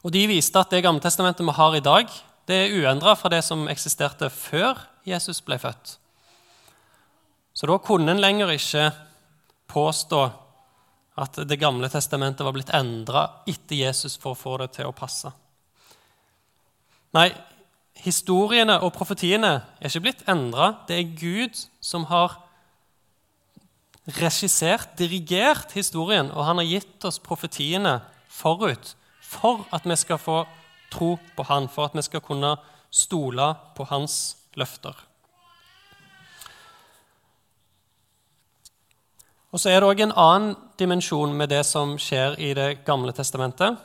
Og 0.00 0.12
De 0.14 0.24
viste 0.30 0.58
at 0.58 0.72
det 0.72 0.82
gamle 0.84 1.02
testamentet 1.04 1.44
vi 1.44 1.56
har 1.56 1.76
i 1.76 1.84
dag, 1.84 2.08
det 2.48 2.56
er 2.56 2.76
uendra 2.80 3.14
fra 3.14 3.30
det 3.30 3.42
som 3.44 3.68
eksisterte 3.68 4.30
før 4.32 4.80
Jesus 5.06 5.42
ble 5.44 5.58
født. 5.60 5.98
Så 7.52 7.68
da 7.68 7.76
kunne 7.82 8.14
en 8.14 8.22
lenger 8.22 8.54
ikke 8.56 8.90
påstå 9.70 10.30
at 11.20 11.36
Det 11.36 11.58
gamle 11.60 11.88
testamentet 11.92 12.40
var 12.46 12.54
blitt 12.54 12.70
endra 12.72 13.42
etter 13.50 13.76
Jesus 13.76 14.16
for 14.16 14.32
å 14.32 14.38
få 14.38 14.56
det 14.62 14.70
til 14.78 14.88
å 14.88 14.94
passe. 14.96 15.28
Nei, 17.12 17.26
historiene 18.00 18.78
og 18.80 18.94
profetiene 18.94 19.50
er 19.76 19.90
ikke 19.90 20.04
blitt 20.06 20.22
endra. 20.30 20.70
Det 20.88 20.96
er 20.96 21.18
Gud 21.18 21.58
som 21.84 22.06
har 22.08 22.38
regissert, 24.06 24.96
dirigert 24.98 25.72
historien, 25.76 26.30
og 26.30 26.44
han 26.44 26.60
har 26.60 26.68
gitt 26.68 27.04
oss 27.04 27.20
profetiene 27.22 28.00
forut 28.30 28.94
for 29.20 29.66
at 29.74 29.86
vi 29.86 29.96
skal 29.98 30.18
få 30.18 30.42
tro 30.90 31.16
på 31.36 31.46
han, 31.46 31.68
for 31.68 31.90
at 31.90 31.94
vi 31.94 32.02
skal 32.02 32.24
kunne 32.24 32.56
stole 32.90 33.52
på 33.76 33.86
hans 33.90 34.36
løfter. 34.58 34.96
Og 39.50 39.58
så 39.58 39.70
er 39.70 39.80
det 39.80 39.90
òg 39.90 40.02
en 40.04 40.14
annen 40.14 40.56
dimensjon 40.78 41.32
med 41.34 41.50
det 41.50 41.64
som 41.66 41.96
skjer 41.98 42.38
i 42.38 42.52
Det 42.54 42.84
gamle 42.86 43.12
testamentet. 43.12 43.78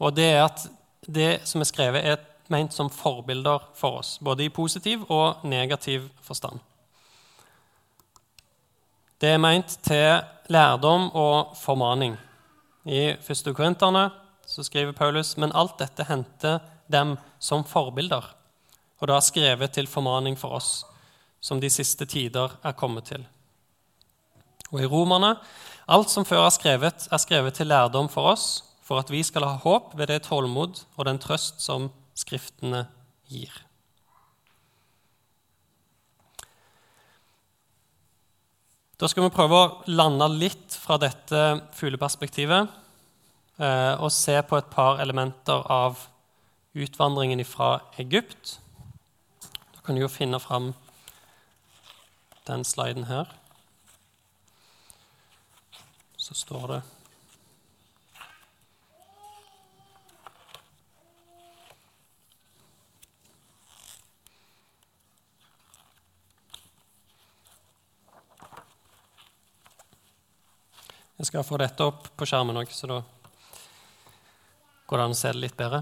Og 0.00 0.16
det 0.16 0.30
er 0.32 0.44
at 0.44 0.64
det 1.06 1.42
som 1.44 1.60
er 1.60 1.68
skrevet, 1.68 2.04
er 2.04 2.16
ment 2.48 2.72
som 2.72 2.90
forbilder 2.90 3.68
for 3.76 4.00
oss, 4.00 4.18
både 4.20 4.44
i 4.44 4.52
positiv 4.52 5.04
og 5.08 5.44
negativ 5.44 6.08
forstand. 6.24 6.60
Det 9.22 9.30
er 9.30 9.38
meint 9.38 9.76
til 9.86 10.24
lærdom 10.50 11.04
og 11.14 11.52
formaning. 11.54 12.16
I 12.82 13.12
1. 13.14 13.52
Korinterne 13.54 14.08
skriver 14.50 14.96
Paulus 14.98 15.36
men 15.38 15.54
alt 15.54 15.76
dette 15.78 16.08
henter 16.08 16.58
dem 16.90 17.12
som 17.38 17.62
forbilder, 17.62 18.26
og 18.98 19.06
da 19.06 19.20
skrevet 19.22 19.76
til 19.78 19.86
formaning 19.86 20.34
for 20.34 20.58
oss, 20.58 20.72
som 21.38 21.62
de 21.62 21.70
siste 21.70 22.02
tider 22.02 22.58
er 22.66 22.74
kommet 22.74 23.12
til. 23.12 23.22
Og 24.74 24.82
i 24.82 24.90
Romerne 24.90 25.36
alt 25.86 26.10
som 26.10 26.26
før 26.26 26.48
er 26.48 26.56
skrevet, 26.58 27.06
er 27.06 27.22
skrevet 27.22 27.54
til 27.54 27.70
lærdom 27.70 28.10
for 28.10 28.34
oss, 28.34 28.64
for 28.82 28.98
at 28.98 29.10
vi 29.14 29.22
skal 29.22 29.46
ha 29.46 29.54
håp 29.62 29.94
ved 29.94 30.10
det 30.10 30.24
tålmod 30.26 30.82
og 30.96 31.06
den 31.06 31.22
trøst 31.22 31.62
som 31.62 31.92
Skriftene 32.18 32.88
gir. 33.30 33.54
Da 39.00 39.08
skal 39.10 39.26
vi 39.26 39.34
prøve 39.34 39.58
å 39.58 39.70
lande 39.90 40.28
litt 40.30 40.76
fra 40.78 40.98
dette 41.00 41.42
fugleperspektivet 41.76 42.68
eh, 43.58 43.94
og 43.98 44.12
se 44.14 44.36
på 44.46 44.58
et 44.58 44.70
par 44.72 45.02
elementer 45.02 45.64
av 45.72 46.06
utvandringen 46.72 47.42
fra 47.44 47.80
Egypt. 48.00 48.58
Da 49.42 49.84
kan 49.84 49.96
du 49.96 50.04
jo 50.04 50.12
finne 50.12 50.40
fram 50.42 50.72
den 52.48 52.64
sliden 52.66 53.08
her. 53.10 53.30
så 56.22 56.34
står 56.34 56.66
det 56.70 56.82
Jeg 71.22 71.28
skal 71.28 71.44
få 71.46 71.54
dette 71.54 71.84
opp 71.86 72.08
på 72.18 72.26
skjermen 72.26 72.56
òg, 72.58 72.70
så 72.74 72.88
da 72.90 72.96
går 74.90 74.98
det 74.98 75.04
an 75.04 75.12
å 75.14 75.18
se 75.20 75.30
det 75.30 75.38
litt 75.38 75.54
bedre. 75.54 75.78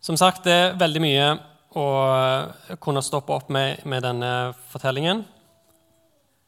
Som 0.00 0.16
sagt, 0.16 0.48
det 0.48 0.56
er 0.56 0.80
veldig 0.80 1.04
mye 1.04 1.28
å 1.76 1.84
kunne 2.80 3.04
stoppe 3.04 3.36
opp 3.36 3.52
med, 3.52 3.84
med 3.84 4.00
denne 4.08 4.32
fortellingen. 4.72 5.20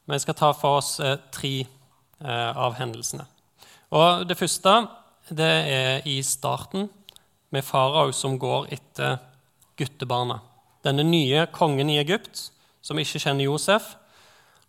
Men 0.09 0.17
jeg 0.17 0.25
skal 0.25 0.41
ta 0.41 0.53
for 0.57 0.81
oss 0.81 0.97
eh, 1.05 1.21
tre 1.37 1.55
eh, 1.67 2.51
av 2.57 2.81
hendelsene. 2.81 3.29
Og 3.93 4.25
Det 4.25 4.41
første 4.41 4.79
det 5.37 5.55
er 5.69 6.09
i 6.09 6.23
starten, 6.25 6.89
med 7.53 7.69
farao 7.69 8.09
som 8.17 8.41
går 8.41 8.73
etter 8.73 9.19
guttebarna. 9.77 10.56
Denne 10.87 11.03
nye 11.03 11.49
kongen 11.51 11.91
i 11.91 11.99
Egypt, 11.99 12.53
som 12.85 12.99
ikke 12.99 13.19
kjenner 13.19 13.49
Josef, 13.49 13.97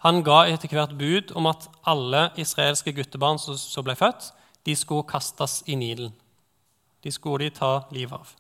han 0.02 0.24
ga 0.26 0.44
etter 0.50 0.72
hvert 0.74 0.96
bud 0.98 1.34
om 1.38 1.50
at 1.50 1.68
alle 1.86 2.32
israelske 2.42 2.94
guttebarn 2.98 3.38
som 3.42 3.86
ble 3.86 3.94
født, 3.98 4.32
de 4.66 4.76
skulle 4.78 5.06
kastes 5.10 5.62
i 5.70 5.78
Nilen. 5.78 6.12
De 7.06 7.14
skulle 7.14 7.46
de 7.46 7.54
ta 7.54 7.72
livet 7.94 8.18
av. 8.18 8.34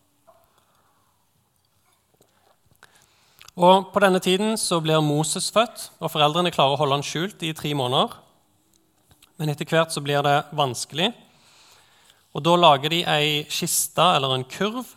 Og 3.57 3.87
På 3.93 4.01
denne 4.03 4.21
tiden 4.21 4.57
så 4.57 4.77
blir 4.81 5.01
Moses 5.01 5.49
født, 5.53 5.89
og 5.97 6.11
foreldrene 6.13 6.53
klarer 6.53 6.75
å 6.75 6.81
holde 6.81 6.99
han 6.99 7.05
skjult 7.05 7.41
i 7.45 7.55
tre 7.57 7.73
måneder. 7.77 8.13
Men 9.37 9.53
etter 9.53 9.69
hvert 9.69 9.93
så 9.93 10.01
blir 10.01 10.21
det 10.25 10.43
vanskelig. 10.53 11.11
Og 12.33 12.43
Da 12.45 12.53
lager 12.57 12.93
de 12.93 13.01
ei 13.05 13.43
kiste 13.49 14.05
eller 14.17 14.35
en 14.35 14.45
kurv 14.45 14.96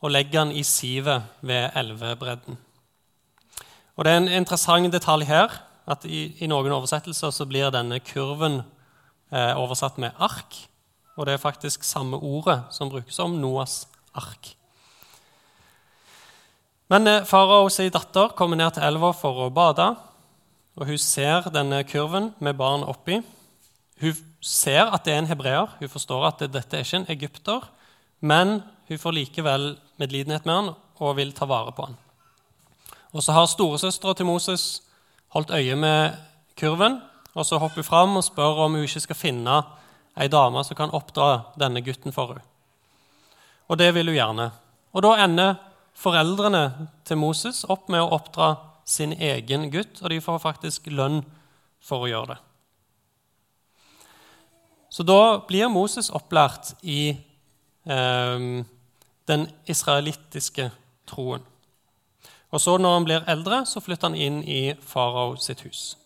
og 0.00 0.10
legger 0.10 0.44
den 0.44 0.56
i 0.56 0.62
sivet 0.64 1.22
ved 1.40 1.70
elvebredden. 1.76 2.58
Og 3.96 4.04
Det 4.04 4.12
er 4.12 4.16
en 4.16 4.32
interessant 4.32 4.92
detalj 4.92 5.24
her 5.28 5.60
at 5.90 6.04
i, 6.08 6.36
i 6.40 6.48
noen 6.48 6.72
oversettelser 6.72 7.32
så 7.34 7.46
blir 7.48 7.72
denne 7.74 7.98
kurven 8.00 8.62
eh, 9.32 9.52
oversatt 9.58 9.98
med 10.00 10.16
ark. 10.16 10.56
Og 11.18 11.26
det 11.26 11.34
er 11.34 11.42
faktisk 11.42 11.84
samme 11.84 12.16
ordet 12.16 12.62
som 12.72 12.88
brukes 12.88 13.18
om 13.20 13.36
Noas 13.42 13.82
ark. 14.16 14.54
Men 16.90 17.06
eh, 17.06 17.26
faraos 17.28 17.76
datter 17.92 18.32
kommer 18.38 18.56
ned 18.56 18.72
til 18.76 18.86
elva 18.86 19.12
for 19.12 19.44
å 19.44 19.50
bade. 19.52 19.90
og 20.78 20.86
Hun 20.86 20.98
ser 20.98 21.50
denne 21.52 21.82
kurven 21.84 22.32
med 22.40 22.56
barn 22.56 22.86
oppi. 22.88 23.20
Hun 24.00 24.24
ser 24.40 24.88
at 24.88 25.04
det 25.04 25.14
er 25.14 25.22
en 25.22 25.30
hebreer. 25.30 25.76
Hun 25.78 25.92
forstår 25.92 26.26
at 26.30 26.46
dette 26.48 26.76
er 26.76 26.86
ikke 26.86 27.02
en 27.02 27.12
egypter. 27.12 27.68
Men 28.20 28.62
hun 28.88 28.98
får 28.98 29.16
likevel 29.16 29.74
medlidenhet 30.00 30.46
med 30.48 30.54
han 30.56 30.72
og 31.00 31.16
vil 31.18 31.32
ta 31.36 31.48
vare 31.48 31.72
på 31.76 31.86
han. 31.88 31.98
Og 33.12 33.22
Så 33.22 33.32
har 33.32 33.46
storesøstera 33.46 34.14
til 34.14 34.26
Moses 34.26 34.82
holdt 35.34 35.50
øye 35.50 35.76
med 35.76 36.16
kurven. 36.56 37.00
og 37.34 37.46
Så 37.46 37.58
hopper 37.58 37.82
hun 37.82 37.84
fram 37.84 38.16
og 38.16 38.24
spør 38.24 38.64
om 38.64 38.72
hun 38.72 38.82
ikke 38.82 39.00
skal 39.00 39.16
finne 39.16 39.62
ei 40.16 40.28
dame 40.28 40.64
som 40.64 40.76
kan 40.76 40.90
oppdra 40.90 41.52
denne 41.58 41.82
gutten 41.82 42.12
for 42.12 42.26
henne. 42.26 42.42
Og 43.68 43.78
det 43.78 43.94
vil 43.94 44.06
hun 44.06 44.14
gjerne. 44.14 44.50
Og 44.92 45.02
Da 45.02 45.24
ender 45.24 45.54
foreldrene 45.94 46.88
til 47.04 47.16
Moses 47.16 47.64
opp 47.68 47.88
med 47.88 48.00
å 48.00 48.10
oppdra 48.16 48.56
sin 48.84 49.12
egen 49.12 49.70
gutt, 49.70 50.02
og 50.02 50.10
de 50.10 50.20
får 50.20 50.38
faktisk 50.42 50.86
lønn 50.86 51.22
for 51.80 52.04
å 52.04 52.10
gjøre 52.10 52.34
det. 52.34 52.38
Så 54.90 55.06
da 55.06 55.38
blir 55.46 55.68
Moses 55.70 56.10
opplært 56.10 56.72
i 56.82 57.10
eh, 57.86 58.64
den 59.30 59.46
israelittiske 59.70 60.70
troen. 61.08 61.46
Og 62.50 62.60
så 62.60 62.76
Når 62.78 62.94
han 62.94 63.04
blir 63.04 63.28
eldre, 63.30 63.64
så 63.66 63.80
flytter 63.80 64.10
han 64.10 64.18
inn 64.18 64.42
i 64.44 64.74
farao 64.74 65.36
sitt 65.36 65.60
hus. 65.60 65.96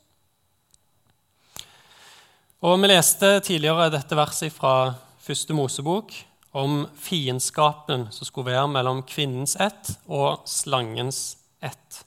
Og 2.62 2.80
Vi 2.80 2.88
leste 2.88 3.40
tidligere 3.40 3.90
dette 3.90 4.16
verset 4.16 4.52
fra 4.52 4.94
første 5.20 5.54
Mosebok 5.54 6.12
om 6.54 6.86
fiendskapen 6.96 8.06
som 8.10 8.24
skulle 8.24 8.52
være 8.52 8.68
mellom 8.68 9.02
kvinnens 9.02 9.56
ett 9.60 9.96
og 10.06 10.44
slangens 10.48 11.36
ett. 11.60 12.04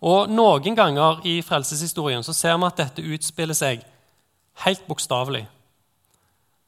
Og 0.00 0.30
Noen 0.32 0.76
ganger 0.76 1.20
i 1.24 1.40
frelseshistorien 1.44 2.24
så 2.24 2.32
ser 2.32 2.56
vi 2.56 2.66
at 2.66 2.80
dette 2.80 3.04
utspiller 3.04 3.54
seg 3.56 3.84
helt 4.64 4.86
bokstavelig. 4.88 5.46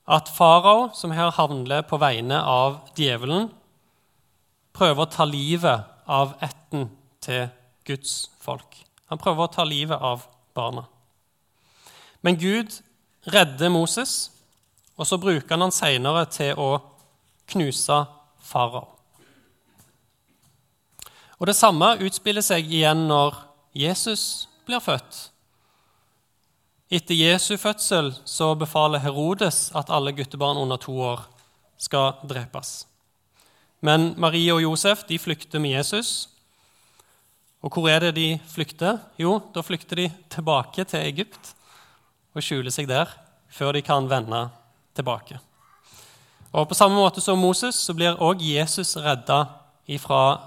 At 0.08 0.28
farao, 0.28 0.90
som 0.94 1.12
her 1.14 1.30
handler 1.30 1.84
på 1.86 1.98
vegne 2.00 2.40
av 2.40 2.80
djevelen, 2.98 3.50
prøver 4.72 5.04
å 5.04 5.10
ta 5.10 5.26
livet 5.28 5.84
av 6.08 6.36
ætten 6.42 6.88
til 7.22 7.48
Guds 7.86 8.30
folk. 8.42 8.78
Han 9.10 9.20
prøver 9.20 9.44
å 9.44 9.52
ta 9.52 9.64
livet 9.68 9.98
av 9.98 10.24
barna. 10.56 10.86
Men 12.22 12.38
Gud 12.38 12.78
redder 13.32 13.72
Moses, 13.72 14.30
og 14.96 15.06
så 15.08 15.18
bruker 15.18 15.54
han 15.54 15.66
han 15.66 15.74
senere 15.74 16.24
til 16.30 16.58
å 16.58 16.70
knuse 17.52 17.98
farao. 18.42 18.88
Og 21.42 21.46
Det 21.46 21.56
samme 21.58 21.96
utspiller 22.06 22.44
seg 22.46 22.70
igjen 22.70 23.08
når 23.10 23.34
Jesus 23.74 24.46
blir 24.66 24.78
født. 24.78 25.32
Etter 26.92 27.16
Jesu 27.16 27.56
fødsel 27.56 28.12
så 28.28 28.52
befaler 28.54 29.02
Herodes 29.02 29.72
at 29.74 29.90
alle 29.90 30.12
guttebarn 30.14 30.60
under 30.60 30.76
to 30.76 30.94
år 31.00 31.24
skal 31.80 32.20
drepes. 32.28 32.84
Men 33.82 34.12
Marie 34.20 34.52
og 34.54 34.62
Josef 34.62 35.02
de 35.08 35.18
flykter 35.18 35.58
med 35.58 35.74
Jesus. 35.74 36.28
Og 37.62 37.74
hvor 37.74 37.88
er 37.90 38.06
det 38.06 38.14
de 38.14 38.28
flykter? 38.50 39.00
Jo, 39.18 39.40
da 39.54 39.62
flykter 39.62 39.98
de 39.98 40.08
tilbake 40.30 40.84
til 40.86 41.02
Egypt 41.02 41.52
og 42.32 42.42
skjuler 42.42 42.74
seg 42.74 42.88
der 42.90 43.10
før 43.52 43.74
de 43.76 43.82
kan 43.84 44.06
vende 44.08 44.46
tilbake. 44.96 45.38
Og 46.52 46.68
På 46.68 46.76
samme 46.76 46.96
måte 46.96 47.20
som 47.20 47.40
Moses 47.40 47.76
så 47.76 47.94
blir 47.96 48.18
òg 48.20 48.42
Jesus 48.44 48.96
redda 48.96 49.46
ifra 49.88 50.40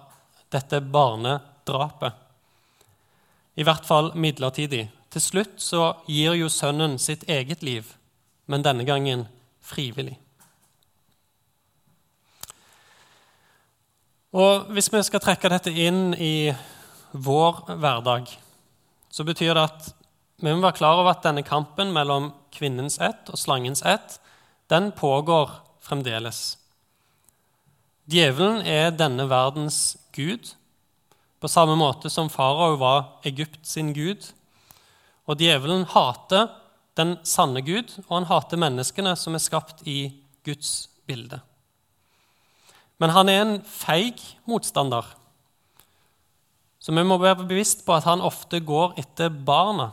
dette 0.54 0.80
barnedrapet. 0.80 2.14
I 3.56 3.64
hvert 3.64 3.88
fall 3.88 4.12
midlertidig. 4.16 4.88
Til 5.10 5.22
slutt 5.22 5.62
så 5.64 5.94
gir 6.08 6.36
jo 6.36 6.50
sønnen 6.52 7.00
sitt 7.00 7.24
eget 7.28 7.64
liv, 7.64 7.88
men 8.48 8.64
denne 8.64 8.84
gangen 8.84 9.28
frivillig. 9.64 10.18
Og 14.36 14.68
Hvis 14.76 14.90
vi 14.92 15.00
skal 15.08 15.22
trekke 15.24 15.48
dette 15.48 15.72
inn 15.72 16.12
i 16.20 16.52
vår 17.16 17.62
hverdag, 17.80 18.28
så 19.08 19.24
betyr 19.24 19.54
det 19.56 19.64
at 19.64 19.86
vi 20.44 20.52
må 20.52 20.60
være 20.60 20.76
klar 20.76 21.00
over 21.00 21.14
at 21.14 21.24
denne 21.24 21.46
kampen 21.48 21.94
mellom 21.96 22.34
kvinnens 22.52 23.00
ett 23.00 23.32
og 23.32 23.40
slangens 23.40 23.80
ett 23.88 24.18
den 24.68 24.92
pågår 24.92 25.54
fremdeles. 25.80 26.58
Djevelen 28.12 28.60
er 28.68 28.92
denne 28.92 29.30
verdens 29.32 29.96
gud, 30.12 30.52
på 31.40 31.48
samme 31.48 31.80
måte 31.80 32.12
som 32.12 32.28
farao 32.28 32.76
var 32.82 33.24
Egypt 33.24 33.64
sin 33.64 33.96
gud. 33.96 34.34
Og 35.32 35.40
djevelen 35.40 35.88
hater 35.96 36.52
den 37.00 37.16
sanne 37.24 37.64
Gud, 37.64 38.02
og 38.10 38.18
han 38.18 38.28
hater 38.28 38.60
menneskene 38.60 39.16
som 39.16 39.36
er 39.36 39.48
skapt 39.48 39.88
i 39.88 40.10
Guds 40.44 40.90
bilde. 41.08 41.40
Men 43.02 43.12
han 43.12 43.30
er 43.30 43.42
en 43.44 43.56
feig 43.68 44.22
motstander. 44.48 45.08
Så 46.80 46.94
vi 46.94 47.04
må 47.04 47.18
være 47.18 47.44
bevisst 47.44 47.84
på 47.86 47.96
at 47.96 48.06
han 48.08 48.24
ofte 48.24 48.62
går 48.62 48.96
etter 49.02 49.32
barna. 49.34 49.90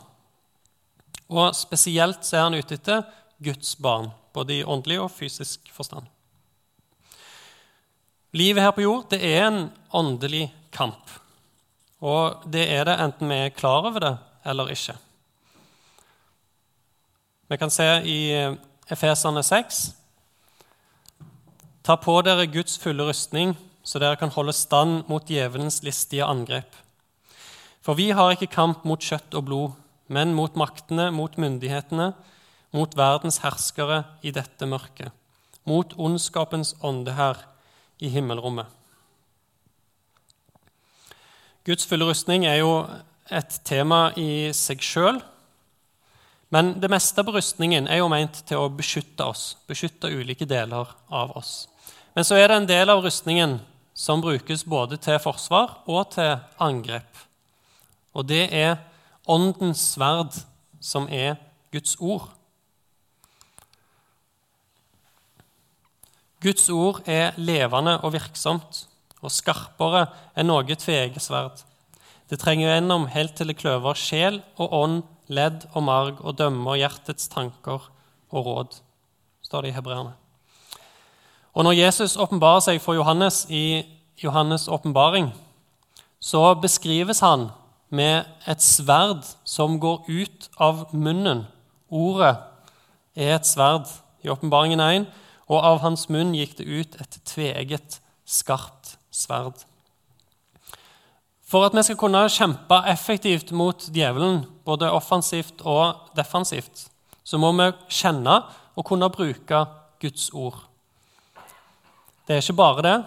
Og 1.32 1.54
spesielt 1.56 2.26
så 2.26 2.36
er 2.36 2.46
han 2.46 2.58
ute 2.58 2.76
etter 2.76 3.06
Guds 3.42 3.74
barn, 3.80 4.10
både 4.34 4.58
i 4.58 4.64
åndelig 4.64 5.00
og 5.00 5.10
fysisk 5.14 5.72
forstand. 5.72 6.06
Livet 8.36 8.62
her 8.64 8.74
på 8.76 8.84
jord 8.84 9.08
det 9.12 9.20
er 9.24 9.46
en 9.46 9.64
åndelig 9.92 10.46
kamp. 10.72 11.10
Og 12.02 12.44
det 12.52 12.66
er 12.74 12.86
det 12.88 12.98
enten 13.00 13.30
vi 13.30 13.40
er 13.40 13.56
klar 13.56 13.88
over 13.88 14.00
det 14.02 14.12
eller 14.48 14.70
ikke. 14.72 14.94
Vi 17.52 17.58
kan 17.60 17.70
se 17.70 17.88
i 18.08 18.20
Efesene 18.90 19.42
6 19.44 19.82
Ta 21.82 21.96
på 21.98 22.14
dere 22.22 22.46
Guds 22.46 22.76
fulle 22.78 23.08
rustning, 23.08 23.56
så 23.82 23.98
dere 23.98 24.18
kan 24.20 24.30
holde 24.30 24.54
stand 24.54 25.08
mot 25.10 25.26
djevelens 25.26 25.80
listige 25.82 26.22
angrep. 26.22 26.76
For 27.82 27.98
vi 27.98 28.12
har 28.14 28.34
ikke 28.34 28.52
kamp 28.54 28.84
mot 28.86 29.02
kjøtt 29.02 29.34
og 29.34 29.48
blod, 29.48 29.72
men 30.06 30.36
mot 30.38 30.54
maktene, 30.54 31.08
mot 31.10 31.34
myndighetene, 31.34 32.12
mot 32.72 32.94
verdens 32.96 33.40
herskere 33.42 34.04
i 34.22 34.30
dette 34.30 34.68
mørket, 34.68 35.10
mot 35.66 35.90
ondskapens 35.98 36.76
ånde 36.86 37.16
her 37.18 37.42
i 37.98 38.12
himmelrommet. 38.14 38.70
Guds 41.66 41.86
fulle 41.86 42.06
rustning 42.06 42.46
er 42.46 42.60
jo 42.60 42.70
et 43.30 43.58
tema 43.66 44.12
i 44.18 44.52
seg 44.54 44.82
sjøl. 44.82 45.18
Men 46.52 46.74
det 46.82 46.90
meste 46.92 47.22
på 47.24 47.34
rustningen 47.34 47.86
er 47.88 48.02
jo 48.02 48.10
ment 48.12 48.42
til 48.46 48.60
å 48.60 48.70
beskytte 48.70 49.24
oss, 49.24 49.56
beskytte 49.66 50.10
ulike 50.12 50.46
deler 50.46 50.90
av 51.10 51.36
oss. 51.38 51.52
Men 52.12 52.26
så 52.28 52.36
er 52.36 52.50
det 52.50 52.58
en 52.60 52.68
del 52.68 52.92
av 52.92 53.02
rustningen 53.04 53.58
som 53.96 54.20
brukes 54.24 54.64
både 54.68 54.98
til 55.00 55.18
forsvar 55.22 55.78
og 55.88 56.12
til 56.14 56.36
angrep. 56.60 57.08
Og 58.12 58.28
det 58.28 58.46
er 58.52 58.76
åndens 59.28 59.80
sverd, 59.94 60.36
som 60.82 61.06
er 61.08 61.38
Guds 61.72 61.96
ord. 62.00 62.28
Guds 66.42 66.68
ord 66.74 67.04
er 67.06 67.36
levende 67.38 68.00
og 68.02 68.16
virksomt, 68.16 68.86
og 69.22 69.30
skarpere 69.30 70.08
enn 70.34 70.50
noe 70.50 70.74
tvegesverd. 70.74 71.62
Det 72.26 72.40
trenger 72.42 72.72
gjennom 72.72 73.06
helt 73.12 73.36
til 73.38 73.52
det 73.52 73.60
kløver 73.60 73.98
sjel 73.98 74.40
og 74.56 74.74
ånd, 74.74 75.02
ledd 75.32 75.68
og 75.70 75.86
marg 75.86 76.18
og 76.26 76.36
dømmer 76.40 76.80
hjertets 76.80 77.30
tanker 77.30 77.86
og 78.32 78.48
råd, 78.48 78.80
står 79.46 79.62
det 79.62 79.72
i 79.72 79.76
hebreerne. 79.76 80.16
Og 81.52 81.64
når 81.64 81.76
Jesus 81.76 82.16
åpenbarer 82.16 82.62
seg 82.64 82.80
for 82.80 82.96
Johannes 82.96 83.44
i 83.52 83.82
Johannes' 84.22 84.70
åpenbaring, 84.72 85.32
så 86.20 86.54
beskrives 86.54 87.20
han 87.20 87.50
med 87.92 88.24
et 88.48 88.62
sverd 88.62 89.26
som 89.44 89.76
går 89.80 90.06
ut 90.08 90.48
av 90.56 90.86
munnen. 90.96 91.44
Ordet 91.92 92.36
er 93.16 93.34
et 93.36 93.48
sverd 93.48 93.90
i 94.24 94.30
åpenbaringen 94.32 94.80
1, 94.80 95.10
og 95.52 95.58
av 95.60 95.82
hans 95.82 96.06
munn 96.08 96.32
gikk 96.32 96.56
det 96.62 96.68
ut 96.70 96.96
et 97.02 97.20
tveget, 97.28 97.98
skarpt 98.24 98.96
sverd. 99.12 99.66
For 101.44 101.66
at 101.66 101.76
vi 101.76 101.84
skal 101.84 101.98
kunne 102.00 102.24
kjempe 102.32 102.78
effektivt 102.88 103.52
mot 103.52 103.90
djevelen, 103.92 104.46
både 104.64 104.88
offensivt 104.88 105.60
og 105.68 106.14
defensivt, 106.16 106.86
så 107.24 107.36
må 107.36 107.52
vi 107.58 107.68
kjenne 107.92 108.40
og 108.72 108.86
kunne 108.88 109.12
bruke 109.12 109.66
Guds 110.00 110.30
ord. 110.32 110.71
Det 112.32 112.38
er 112.38 112.46
ikke 112.46 112.62
bare 112.62 112.82
det, 112.86 112.98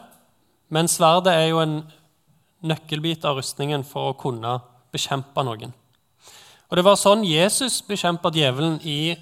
men 0.69 0.85
sverdet 0.85 1.31
er 1.33 1.47
jo 1.49 1.57
en 1.57 1.79
nøkkelbit 2.61 3.23
av 3.25 3.39
rustningen 3.39 3.81
for 3.81 4.11
å 4.11 4.17
kunne 4.21 4.51
bekjempe 4.93 5.41
noen. 5.41 5.71
Og 6.69 6.77
Det 6.77 6.83
var 6.85 6.99
sånn 7.01 7.23
Jesus 7.25 7.79
bekjempa 7.87 8.29
djevelen 8.29 8.75
i 8.85 9.15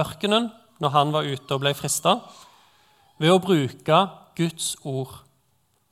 ørkenen 0.00 0.46
når 0.80 0.94
han 0.94 1.12
var 1.12 1.28
ute 1.28 1.52
og 1.52 1.60
ble 1.60 1.74
frista, 1.76 2.14
ved 3.20 3.34
å 3.34 3.42
bruke 3.44 3.98
Guds 4.40 4.78
ord 4.80 5.12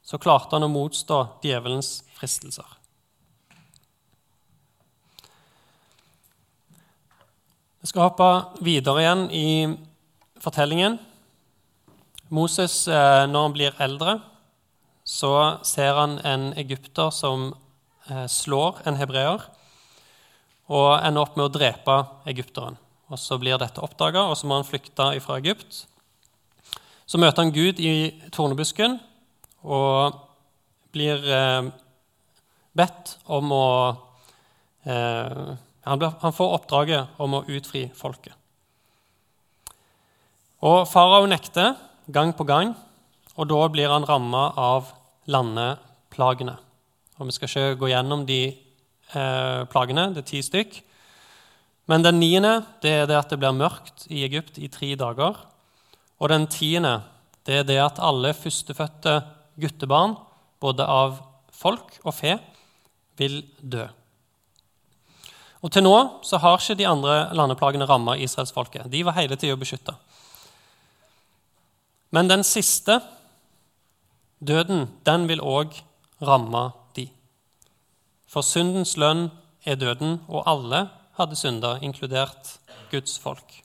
så 0.00 0.16
klarte 0.16 0.56
han 0.56 0.64
å 0.64 0.72
motstå 0.72 1.18
djevelens 1.44 1.98
fristelser. 2.16 2.64
Vi 7.84 7.92
skal 7.92 8.08
hoppe 8.08 8.30
videre 8.64 9.04
igjen 9.04 9.28
i 9.28 9.48
fortellingen. 10.40 10.96
Moses, 12.28 12.88
eh, 12.88 13.24
når 13.26 13.46
han 13.46 13.54
blir 13.54 13.78
eldre, 13.80 14.18
så 15.04 15.32
ser 15.64 15.96
han 15.96 16.18
en 16.28 16.50
egypter 16.60 17.08
som 17.14 17.54
eh, 18.10 18.26
slår 18.28 18.82
en 18.88 18.98
hebreer, 19.00 19.46
og 20.68 20.88
ender 21.00 21.24
opp 21.24 21.38
med 21.38 21.46
å 21.46 21.54
drepe 21.54 21.96
egypteren. 22.28 22.76
Og 23.08 23.16
Så 23.16 23.38
blir 23.40 23.56
dette 23.56 23.80
oppdaga, 23.80 24.26
og 24.28 24.36
så 24.36 24.46
må 24.46 24.58
han 24.58 24.68
flykte 24.68 25.08
fra 25.24 25.38
Egypt. 25.40 25.86
Så 27.08 27.16
møter 27.16 27.40
han 27.40 27.54
Gud 27.54 27.80
i 27.80 28.12
tornebusken 28.34 28.98
og 29.64 30.18
blir 30.92 31.24
eh, 31.24 31.70
bedt 32.76 33.16
om 33.24 33.52
å 33.52 33.66
han, 34.88 36.32
får 36.32 36.52
oppdraget 36.54 37.18
om 37.20 37.34
å 37.36 37.42
utfri 37.48 37.88
folket. 37.96 38.32
Og 40.64 40.84
Farao 40.88 41.26
nekter 41.28 41.74
gang 42.08 42.32
på 42.36 42.46
gang, 42.48 42.72
og 43.36 43.48
da 43.50 43.60
blir 43.70 43.92
han 43.92 44.06
ramma 44.08 44.48
av 44.58 44.92
landeplagene. 45.30 46.56
Og 47.18 47.28
Vi 47.28 47.34
skal 47.36 47.48
ikke 47.48 47.80
gå 47.82 47.90
gjennom 47.92 48.24
de 48.26 48.42
eh, 48.48 49.62
plagene, 49.70 50.08
det 50.14 50.24
er 50.24 50.30
ti 50.30 50.42
stykk. 50.42 50.80
Men 51.88 52.04
den 52.04 52.20
niende 52.20 52.62
det 52.82 52.92
er 52.92 53.06
det 53.08 53.16
at 53.16 53.30
det 53.32 53.38
blir 53.40 53.56
mørkt 53.56 54.06
i 54.12 54.24
Egypt 54.26 54.58
i 54.60 54.68
tre 54.68 54.94
dager. 54.94 55.36
Og 56.20 56.28
den 56.28 56.46
tiende 56.46 57.00
det 57.46 57.62
er 57.62 57.68
det 57.68 57.78
at 57.80 58.00
alle 58.04 58.34
førstefødte 58.36 59.22
guttebarn, 59.60 60.16
både 60.60 60.84
av 60.84 61.20
folk 61.54 61.96
og 62.04 62.12
fe, 62.14 62.36
vil 63.18 63.40
dø. 63.60 63.86
Og 65.62 65.72
Til 65.74 65.82
nå 65.82 65.94
så 66.22 66.38
har 66.38 66.58
ikke 66.58 66.76
de 66.78 66.86
andre 66.86 67.16
landeplagene 67.34 67.88
ramma 67.88 68.14
israelsfolket. 68.20 68.86
De 68.92 69.02
var 69.06 69.16
hele 69.16 69.36
tida 69.36 69.56
beskytta. 69.58 69.96
Men 72.10 72.28
den 72.30 72.44
siste, 72.46 73.00
døden, 74.40 74.86
den 75.04 75.26
vil 75.28 75.42
òg 75.44 75.76
ramme 76.24 76.70
de. 76.96 77.08
For 78.28 78.44
syndens 78.46 78.96
lønn 78.96 79.28
er 79.68 79.76
døden, 79.80 80.20
og 80.28 80.46
alle 80.48 80.86
hadde 81.18 81.36
synda, 81.36 81.76
inkludert 81.82 82.56
Guds 82.92 83.18
folk. 83.20 83.60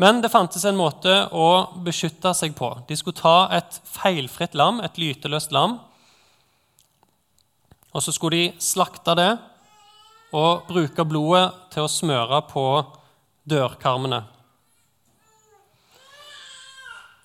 Men 0.00 0.22
det 0.22 0.32
fantes 0.32 0.64
en 0.66 0.78
måte 0.78 1.12
å 1.36 1.48
beskytte 1.84 2.32
seg 2.34 2.56
på. 2.58 2.70
De 2.88 2.96
skulle 2.96 3.20
ta 3.20 3.48
et 3.54 3.80
feilfritt 3.86 4.56
lam, 4.58 4.80
et 4.80 4.98
lyteløst 4.98 5.52
lam, 5.54 5.78
og 7.92 8.00
så 8.00 8.14
skulle 8.14 8.38
de 8.38 8.62
slakte 8.64 9.12
det 9.18 9.32
og 10.32 10.64
bruke 10.70 11.04
blodet 11.04 11.50
til 11.74 11.84
å 11.84 11.92
smøre 11.92 12.40
på 12.48 12.64
dørkarmene. 13.44 14.22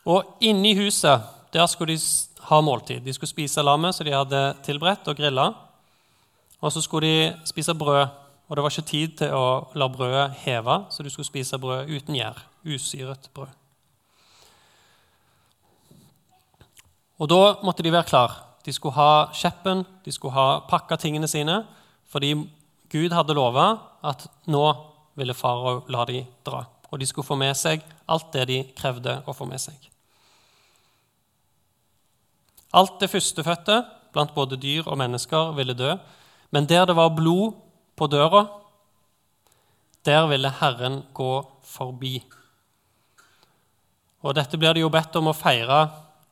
Og 0.07 0.37
inni 0.39 0.71
huset 0.77 1.25
der 1.51 1.67
skulle 1.67 1.95
de 1.95 1.99
ha 2.47 2.61
måltid. 2.61 3.03
De 3.03 3.13
skulle 3.13 3.29
spise 3.29 3.63
lammet 3.63 3.95
som 3.95 4.07
de 4.07 4.15
hadde 4.15 4.41
tilberedt 4.63 5.07
og 5.07 5.19
grilla. 5.19 5.49
Og 6.61 6.71
så 6.71 6.81
skulle 6.81 7.07
de 7.07 7.47
spise 7.47 7.75
brød. 7.75 8.07
Og 8.47 8.55
det 8.55 8.63
var 8.63 8.71
ikke 8.71 8.87
tid 8.87 9.15
til 9.19 9.33
å 9.35 9.47
la 9.75 9.89
brødet 9.91 10.37
heve, 10.45 10.77
så 10.89 11.03
du 11.03 11.09
skulle 11.11 11.27
spise 11.27 11.59
brød 11.59 11.91
uten 11.91 12.15
gjær. 12.15 12.39
Usyret 12.63 13.27
brød. 13.35 13.51
Og 17.17 17.27
da 17.27 17.41
måtte 17.65 17.83
de 17.83 17.91
være 17.91 18.07
klar. 18.07 18.37
De 18.63 18.71
skulle 18.73 18.95
ha 18.95 19.27
kjeppen, 19.35 19.83
de 20.05 20.11
skulle 20.11 20.35
ha 20.37 20.61
pakka 20.69 20.95
tingene 21.01 21.27
sine, 21.27 21.63
fordi 22.07 22.33
Gud 22.91 23.15
hadde 23.15 23.35
lova 23.35 23.67
at 24.05 24.27
nå 24.47 24.63
ville 25.19 25.35
farao 25.35 25.81
la 25.91 26.05
de 26.07 26.23
dra. 26.47 26.63
Og 26.91 26.99
de 27.01 27.09
skulle 27.09 27.27
få 27.27 27.35
med 27.35 27.57
seg 27.59 27.83
alt 28.07 28.31
det 28.31 28.47
de 28.47 28.63
krevde 28.77 29.19
å 29.27 29.35
få 29.35 29.49
med 29.49 29.59
seg. 29.59 29.96
Alt 32.73 32.99
det 32.99 33.11
førstefødte 33.11 33.81
blant 34.13 34.33
både 34.35 34.57
dyr 34.59 34.87
og 34.87 34.97
mennesker 34.97 35.53
ville 35.55 35.75
dø. 35.77 35.95
Men 36.51 36.65
der 36.69 36.85
det 36.85 36.95
var 36.95 37.15
blod 37.15 37.53
på 37.95 38.07
døra, 38.07 38.45
der 40.05 40.27
ville 40.27 40.49
Herren 40.59 41.03
gå 41.13 41.43
forbi. 41.63 42.23
Og 44.21 44.35
Dette 44.35 44.57
blir 44.57 44.73
det 44.73 44.81
jo 44.81 44.91
bedt 44.91 45.15
om 45.19 45.29
å 45.29 45.35
feire 45.35 45.87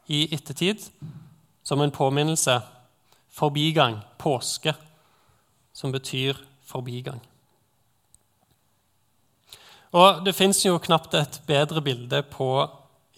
i 0.08 0.26
ettertid, 0.34 0.88
som 1.64 1.82
en 1.82 1.92
påminnelse. 1.92 2.60
Forbigang, 3.36 4.00
påske 4.18 4.72
som 5.76 5.92
betyr 5.92 6.38
forbigang. 6.64 7.20
Og 9.92 10.24
Det 10.26 10.36
fins 10.36 10.66
jo 10.66 10.80
knapt 10.80 11.14
et 11.14 11.42
bedre 11.48 11.82
bilde 11.82 12.22
på 12.32 12.48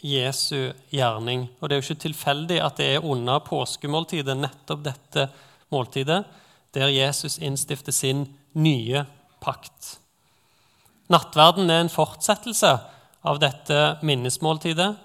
Jesu 0.07 0.71
gjerning. 0.93 1.47
Og 1.59 1.69
Det 1.69 1.75
er 1.75 1.81
jo 1.81 1.85
ikke 1.87 2.05
tilfeldig 2.07 2.59
at 2.63 2.79
det 2.79 2.87
er 2.95 3.05
under 3.05 3.39
påskemåltidet, 3.43 4.37
nettopp 4.37 4.83
dette 4.85 5.27
måltidet, 5.73 6.23
der 6.73 6.93
Jesus 6.93 7.37
innstifter 7.37 7.91
sin 7.91 8.27
nye 8.53 9.05
pakt. 9.41 9.97
Nattverden 11.11 11.69
er 11.69 11.85
en 11.85 11.91
fortsettelse 11.91 12.73
av 13.27 13.39
dette 13.39 13.97
minnesmåltidet, 14.03 14.95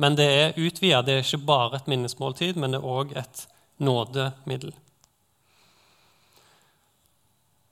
men 0.00 0.16
det 0.16 0.28
er 0.28 0.58
utvida. 0.58 1.02
Det 1.02 1.16
er 1.16 1.24
ikke 1.24 1.46
bare 1.46 1.80
et 1.80 1.90
minnesmåltid, 1.90 2.56
men 2.56 2.72
det 2.74 2.80
er 2.80 2.92
òg 2.98 3.16
et 3.18 3.46
nådemiddel. 3.82 4.72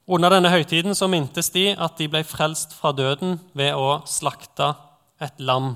Under 0.08 0.32
denne 0.32 0.48
høytiden 0.48 0.96
så 0.96 1.06
mintes 1.10 1.50
de 1.52 1.70
at 1.76 1.98
de 2.00 2.08
ble 2.08 2.22
frelst 2.24 2.72
fra 2.76 2.94
døden 2.96 3.36
ved 3.52 3.76
å 3.76 4.00
slakte 4.08 4.72
et 5.20 5.36
lam. 5.40 5.74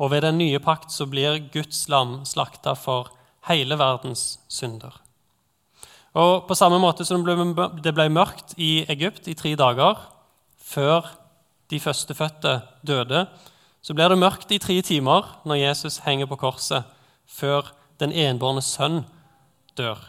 Og 0.00 0.10
ved 0.10 0.24
den 0.24 0.38
nye 0.40 0.58
pakt 0.64 0.92
så 0.94 1.04
blir 1.06 1.42
Guds 1.52 1.84
lam 1.92 2.22
slakta 2.24 2.72
for 2.78 3.12
hele 3.48 3.76
verdens 3.76 4.40
synder. 4.48 4.96
Og 6.16 6.48
På 6.48 6.54
samme 6.54 6.80
måte 6.82 7.04
som 7.04 7.22
det 7.22 7.94
ble 7.94 8.08
mørkt 8.10 8.56
i 8.58 8.84
Egypt 8.88 9.28
i 9.28 9.36
tre 9.38 9.54
dager 9.54 10.00
før 10.56 11.06
de 11.70 11.78
førstefødte 11.80 12.60
døde, 12.86 13.26
så 13.82 13.94
blir 13.94 14.08
det 14.08 14.18
mørkt 14.18 14.50
i 14.50 14.58
tre 14.58 14.80
timer 14.82 15.28
når 15.44 15.62
Jesus 15.62 16.00
henger 16.04 16.26
på 16.26 16.36
korset, 16.36 16.82
før 17.26 17.70
den 18.00 18.12
enbårne 18.12 18.62
sønn 18.62 19.04
dør. 19.78 20.00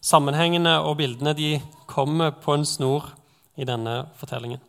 Sammenhengene 0.00 0.78
og 0.78 0.96
bildene 1.02 1.34
de 1.34 1.58
kommer 1.90 2.30
på 2.30 2.54
en 2.54 2.64
snor 2.64 3.10
i 3.58 3.66
denne 3.68 4.06
fortellingen. 4.16 4.62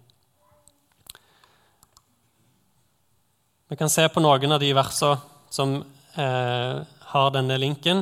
Vi 3.69 3.75
kan 3.75 3.89
se 3.89 4.01
på 4.09 4.21
noen 4.21 4.49
av 4.49 4.57
de 4.63 4.71
versene 4.73 5.19
som 5.53 5.75
eh, 6.17 6.77
har 7.11 7.27
denne 7.35 7.57
linken. 7.61 7.99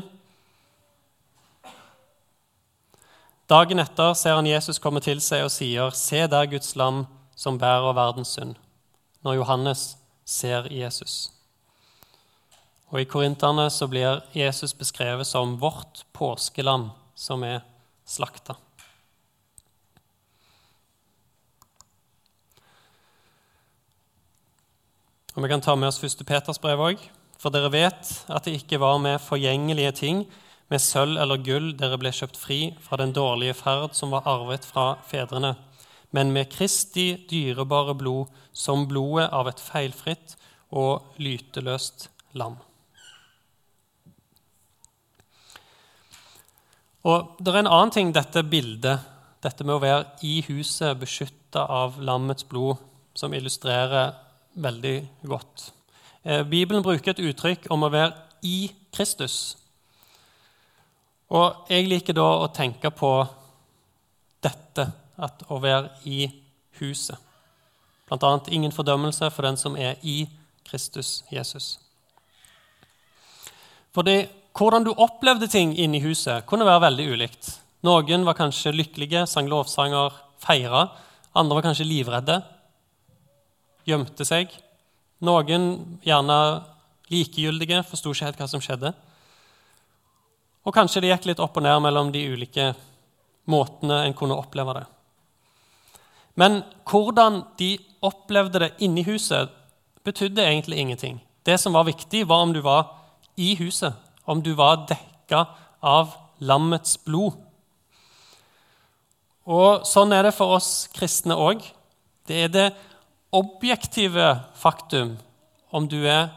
Dagen 3.52 3.84
etter 3.84 4.14
ser 4.16 4.38
han 4.40 4.48
Jesus 4.48 4.80
komme 4.80 5.02
til 5.04 5.20
seg 5.20 5.44
og 5.44 5.52
sier, 5.52 5.92
'Se 5.92 6.22
der 6.32 6.48
Guds 6.48 6.76
lam 6.80 7.04
som 7.36 7.60
bærer 7.60 7.96
verdens 8.00 8.32
synd', 8.38 8.56
når 9.24 9.42
Johannes 9.42 9.98
ser 10.24 10.72
Jesus. 10.72 11.32
Og 12.88 13.02
I 13.02 13.10
Korinterne 13.12 13.68
så 13.70 13.88
blir 13.92 14.24
Jesus 14.32 14.72
beskrevet 14.74 15.28
som 15.28 15.60
vårt 15.60 16.06
påskelam 16.14 16.92
som 17.16 17.44
er 17.44 17.60
slakta. 18.06 18.56
Og 25.38 25.44
Vi 25.44 25.50
kan 25.52 25.62
ta 25.62 25.76
med 25.78 25.92
oss 25.92 26.00
1. 26.02 26.24
Peters 26.26 26.58
brev 26.58 26.80
òg. 26.82 27.02
For 27.38 27.54
dere 27.54 27.70
vet 27.70 28.08
at 28.34 28.48
det 28.48 28.56
ikke 28.58 28.80
var 28.82 28.98
med 28.98 29.22
forgjengelige 29.22 29.92
ting, 30.00 30.24
med 30.68 30.82
sølv 30.82 31.20
eller 31.22 31.44
gull, 31.46 31.68
dere 31.78 32.00
ble 32.02 32.10
kjøpt 32.10 32.40
fri 32.42 32.58
fra 32.82 32.98
den 32.98 33.14
dårlige 33.14 33.54
ferd 33.54 33.94
som 33.94 34.16
var 34.16 34.26
arvet 34.26 34.66
fra 34.66 34.96
fedrene, 35.06 35.54
men 36.10 36.34
med 36.34 36.50
Kristi 36.50 37.28
dyrebare 37.30 37.94
blod, 37.94 38.34
som 38.50 38.88
blodet 38.90 39.30
av 39.30 39.46
et 39.54 39.62
feilfritt 39.62 40.34
og 40.74 41.06
lyteløst 41.22 42.10
lam. 42.34 42.58
Og 47.06 47.38
Det 47.38 47.54
er 47.54 47.62
en 47.62 47.76
annen 47.78 47.94
ting, 47.94 48.10
dette 48.12 48.42
bildet, 48.42 49.06
dette 49.46 49.64
med 49.64 49.78
å 49.78 49.84
være 49.86 50.06
i 50.26 50.42
huset 50.50 50.98
beskytta 50.98 51.70
av 51.70 52.02
lammets 52.02 52.44
blod, 52.44 52.82
som 53.14 53.38
illustrerer 53.38 54.18
veldig 54.58 54.98
godt. 55.30 55.72
Eh, 56.24 56.44
Bibelen 56.44 56.84
bruker 56.84 57.14
et 57.14 57.24
uttrykk 57.24 57.70
om 57.74 57.86
å 57.86 57.92
være 57.94 58.14
i 58.44 58.70
Kristus. 58.94 59.58
Og 61.30 61.68
jeg 61.72 61.88
liker 61.90 62.16
da 62.16 62.28
å 62.44 62.50
tenke 62.56 62.92
på 62.96 63.12
dette, 64.44 64.88
at 65.18 65.44
å 65.50 65.60
være 65.60 65.90
i 66.06 66.28
huset. 66.80 67.18
Blant 68.08 68.24
annet 68.24 68.52
ingen 68.54 68.72
fordømmelse 68.72 69.32
for 69.34 69.48
den 69.48 69.58
som 69.60 69.76
er 69.76 69.98
i 70.04 70.22
Kristus 70.68 71.24
Jesus. 71.32 71.78
Fordi 73.96 74.28
hvordan 74.58 74.86
du 74.86 74.94
opplevde 74.94 75.50
ting 75.52 75.74
inne 75.78 76.00
i 76.00 76.06
huset, 76.06 76.46
kunne 76.46 76.68
være 76.68 76.86
veldig 76.88 77.08
ulikt. 77.14 77.50
Noen 77.86 78.26
var 78.26 78.38
kanskje 78.38 78.76
lykkelige, 78.76 79.26
sang 79.30 79.50
lovsanger, 79.50 80.14
feira. 80.42 80.88
Andre 81.38 81.60
var 81.60 81.68
kanskje 81.68 81.88
livredde, 81.90 82.40
gjemte 83.88 84.26
seg. 84.28 84.52
Noen 85.24 86.00
gjerne 86.06 86.40
likegyldige, 87.12 87.82
forsto 87.88 88.12
ikke 88.14 88.28
helt 88.28 88.42
hva 88.42 88.50
som 88.52 88.64
skjedde. 88.64 88.92
Og 90.68 90.76
kanskje 90.76 91.02
det 91.04 91.14
gikk 91.14 91.30
litt 91.30 91.42
opp 91.44 91.58
og 91.58 91.64
ned 91.64 91.80
mellom 91.86 92.12
de 92.12 92.26
ulike 92.28 92.74
måtene 93.48 94.04
en 94.04 94.16
kunne 94.18 94.36
oppleve 94.36 94.76
det. 94.82 94.86
Men 96.38 96.60
hvordan 96.86 97.42
de 97.58 97.78
opplevde 98.06 98.62
det 98.62 98.74
inni 98.84 99.06
huset, 99.08 99.50
betydde 100.06 100.44
egentlig 100.44 100.78
ingenting. 100.78 101.18
Det 101.44 101.58
som 101.60 101.74
var 101.74 101.88
viktig, 101.88 102.28
var 102.28 102.44
om 102.44 102.54
du 102.54 102.62
var 102.62 102.92
i 103.40 103.56
huset, 103.56 103.94
om 104.26 104.44
du 104.44 104.54
var 104.54 104.86
dekka 104.90 105.46
av 105.82 106.14
lammets 106.40 106.98
blod. 107.06 107.40
Og 109.48 109.88
sånn 109.88 110.12
er 110.12 110.28
det 110.28 110.36
for 110.36 110.58
oss 110.58 110.90
kristne 110.94 111.36
òg. 111.40 111.64
Det 112.28 112.44
er 112.44 112.52
det 112.52 112.68
objektive 113.38 114.28
faktum 114.58 115.16
om 115.70 115.88
du 115.88 116.00
er 116.08 116.32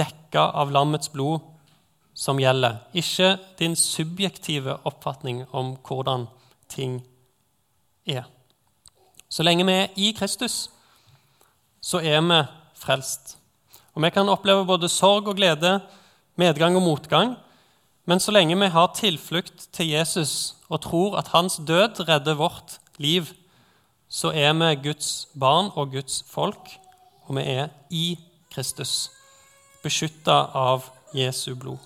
dekka 0.00 0.50
av 0.56 0.72
lammets 0.72 1.12
blod, 1.12 1.44
som 2.14 2.40
gjelder, 2.40 2.82
ikke 2.92 3.36
din 3.60 3.76
subjektive 3.78 4.74
oppfatning 4.88 5.44
om 5.56 5.76
hvordan 5.86 6.26
ting 6.68 6.98
er. 8.04 8.26
Så 9.30 9.46
lenge 9.46 9.64
vi 9.64 9.76
er 9.78 9.94
i 9.96 10.10
Kristus, 10.16 10.68
så 11.80 12.02
er 12.02 12.20
vi 12.20 12.40
frelst. 12.76 13.36
Og 13.94 14.02
Vi 14.02 14.10
kan 14.10 14.28
oppleve 14.28 14.66
både 14.66 14.88
sorg 14.88 15.28
og 15.28 15.36
glede, 15.36 15.80
medgang 16.36 16.76
og 16.76 16.82
motgang. 16.82 17.36
Men 18.06 18.20
så 18.20 18.32
lenge 18.32 18.58
vi 18.58 18.66
har 18.66 18.94
tilflukt 18.94 19.68
til 19.72 19.88
Jesus 19.88 20.56
og 20.68 20.80
tror 20.82 21.18
at 21.18 21.28
hans 21.28 21.60
død 21.66 22.08
redder 22.08 22.34
vårt 22.34 22.78
liv, 22.98 23.26
så 24.10 24.32
er 24.34 24.52
vi 24.58 24.74
Guds 24.88 25.28
barn 25.38 25.70
og 25.78 25.92
Guds 25.92 26.24
folk, 26.26 26.70
og 27.28 27.36
vi 27.36 27.44
er 27.46 27.68
i 27.90 28.18
Kristus, 28.50 29.10
beskytta 29.82 30.50
av 30.58 30.88
Jesu 31.14 31.54
blod. 31.54 31.78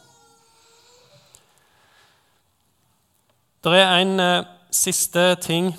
Det 3.64 3.76
er 3.76 3.98
en 4.00 4.20
eh, 4.20 4.46
siste 4.72 5.34
ting 5.40 5.70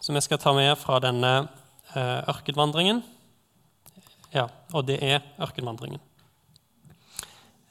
som 0.00 0.16
jeg 0.16 0.26
skal 0.26 0.40
ta 0.40 0.52
med 0.56 0.76
fra 0.80 1.00
denne 1.00 1.32
eh, 1.96 2.20
ørkenvandringen. 2.28 3.02
Ja, 4.32 4.46
og 4.72 4.86
det 4.88 4.98
er 5.04 5.24
ørkenvandringen. 5.40 6.00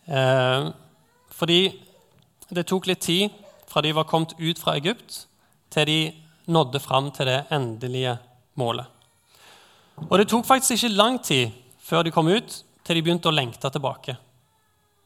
Eh, 0.10 0.68
fordi 1.34 1.62
det 2.50 2.66
tok 2.70 2.90
litt 2.90 3.06
tid 3.06 3.30
fra 3.70 3.82
de 3.86 3.94
var 3.96 4.10
kommet 4.10 4.34
ut 4.42 4.60
fra 4.60 4.76
Egypt, 4.78 5.26
til 5.72 5.88
de 5.88 6.00
nådde 6.47 6.80
fram 6.80 7.12
til 7.12 7.30
det 7.30 7.43
endelige 7.51 8.17
målet. 8.60 8.86
Og 10.10 10.17
det 10.17 10.27
tok 10.32 10.45
faktisk 10.47 10.77
ikke 10.77 10.95
lang 10.95 11.19
tid 11.23 11.51
før 11.82 12.04
de 12.04 12.13
kom 12.13 12.30
ut, 12.32 12.63
til 12.84 12.97
de 12.97 13.04
begynte 13.04 13.30
å 13.30 13.36
lengte 13.36 13.69
tilbake. 13.69 14.15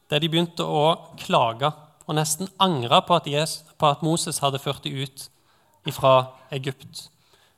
Der 0.10 0.22
de 0.22 0.30
begynte 0.32 0.64
å 0.64 1.16
klage 1.20 1.72
og 2.06 2.16
nesten 2.16 2.48
angre 2.62 3.02
på 3.06 3.18
at, 3.18 3.28
Jesus, 3.28 3.66
på 3.78 3.90
at 3.90 4.04
Moses 4.06 4.40
hadde 4.44 4.62
ført 4.62 4.86
dem 4.86 5.02
ut 5.02 5.28
fra 5.94 6.32
Egypt. 6.54 7.10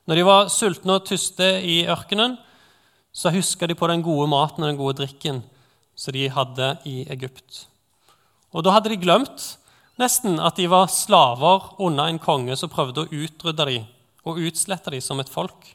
Når 0.08 0.16
de 0.16 0.24
var 0.24 0.50
sultne 0.52 0.96
og 0.96 1.06
tyste 1.06 1.46
i 1.60 1.82
ørkenen, 1.88 2.38
så 3.12 3.32
huska 3.32 3.68
de 3.68 3.76
på 3.76 3.88
den 3.90 4.02
gode 4.04 4.28
maten 4.30 4.64
og 4.64 4.70
den 4.70 4.80
gode 4.80 4.98
drikken 5.02 5.42
som 5.98 6.14
de 6.14 6.28
hadde 6.32 6.70
i 6.88 7.02
Egypt. 7.12 7.66
Og 8.54 8.64
da 8.64 8.72
hadde 8.76 8.92
de 8.92 9.00
glemt 9.00 9.50
nesten 9.98 10.38
at 10.40 10.56
de 10.58 10.68
var 10.70 10.90
slaver 10.92 11.72
under 11.82 12.08
en 12.08 12.20
konge 12.22 12.56
som 12.56 12.70
prøvde 12.70 13.04
å 13.04 13.10
utrydde 13.10 13.66
dem 13.68 13.88
og 14.28 14.40
utslette 14.44 14.92
dem 14.94 15.02
som 15.04 15.20
et 15.20 15.30
folk. 15.32 15.74